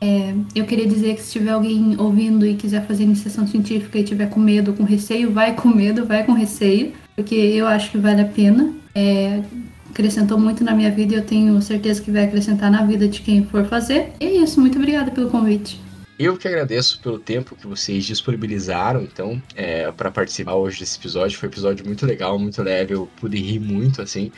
[0.00, 4.04] É, eu queria dizer que se tiver alguém ouvindo e quiser fazer iniciação científica e
[4.04, 7.98] tiver com medo, com receio, vai com medo, vai com receio, porque eu acho que
[7.98, 8.72] vale a pena.
[8.94, 9.42] É,
[9.90, 13.20] acrescentou muito na minha vida e eu tenho certeza que vai acrescentar na vida de
[13.20, 14.12] quem for fazer.
[14.20, 15.83] E é isso, muito obrigada pelo convite.
[16.18, 21.36] Eu que agradeço pelo tempo que vocês disponibilizaram, então, é, para participar hoje desse episódio.
[21.38, 24.30] Foi um episódio muito legal, muito leve, eu pude rir muito, assim.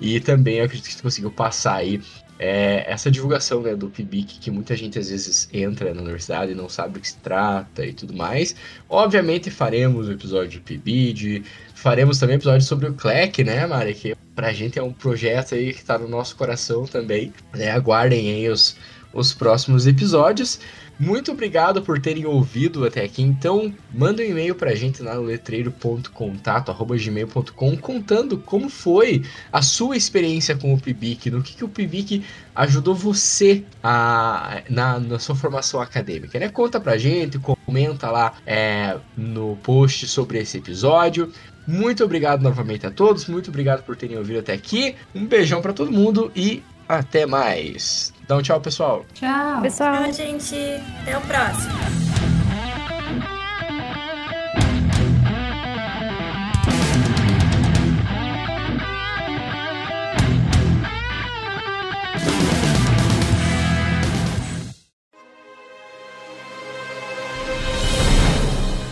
[0.00, 2.00] E também eu acredito que você conseguiu passar aí
[2.42, 6.54] é, essa divulgação né, do PIBIC, que muita gente às vezes entra na universidade e
[6.54, 8.56] não sabe do que se trata e tudo mais.
[8.88, 13.92] Obviamente faremos o episódio do PIBID, faremos também episódio sobre o CLEC, né, Mari?
[13.92, 17.30] Que pra gente é um projeto aí que tá no nosso coração também.
[17.52, 17.70] Né?
[17.70, 18.74] Aguardem aí os,
[19.12, 20.58] os próximos episódios.
[21.00, 23.22] Muito obrigado por terem ouvido até aqui.
[23.22, 30.54] Então, manda um e-mail pra gente lá no letreiro.contato@gmail.com contando como foi a sua experiência
[30.54, 32.22] com o PIBIC, no que, que o PIBIC
[32.54, 36.50] ajudou você a, na, na sua formação acadêmica, né?
[36.50, 41.32] Conta pra gente, comenta lá é, no post sobre esse episódio.
[41.66, 44.94] Muito obrigado novamente a todos, muito obrigado por terem ouvido até aqui.
[45.14, 48.12] Um beijão para todo mundo e Até mais.
[48.30, 49.04] Então, tchau, pessoal.
[49.12, 49.60] Tchau.
[49.60, 50.04] Pessoal.
[50.04, 50.54] Tchau, gente.
[51.02, 51.74] Até o próximo.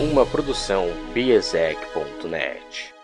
[0.00, 2.97] Uma produção biesec.net.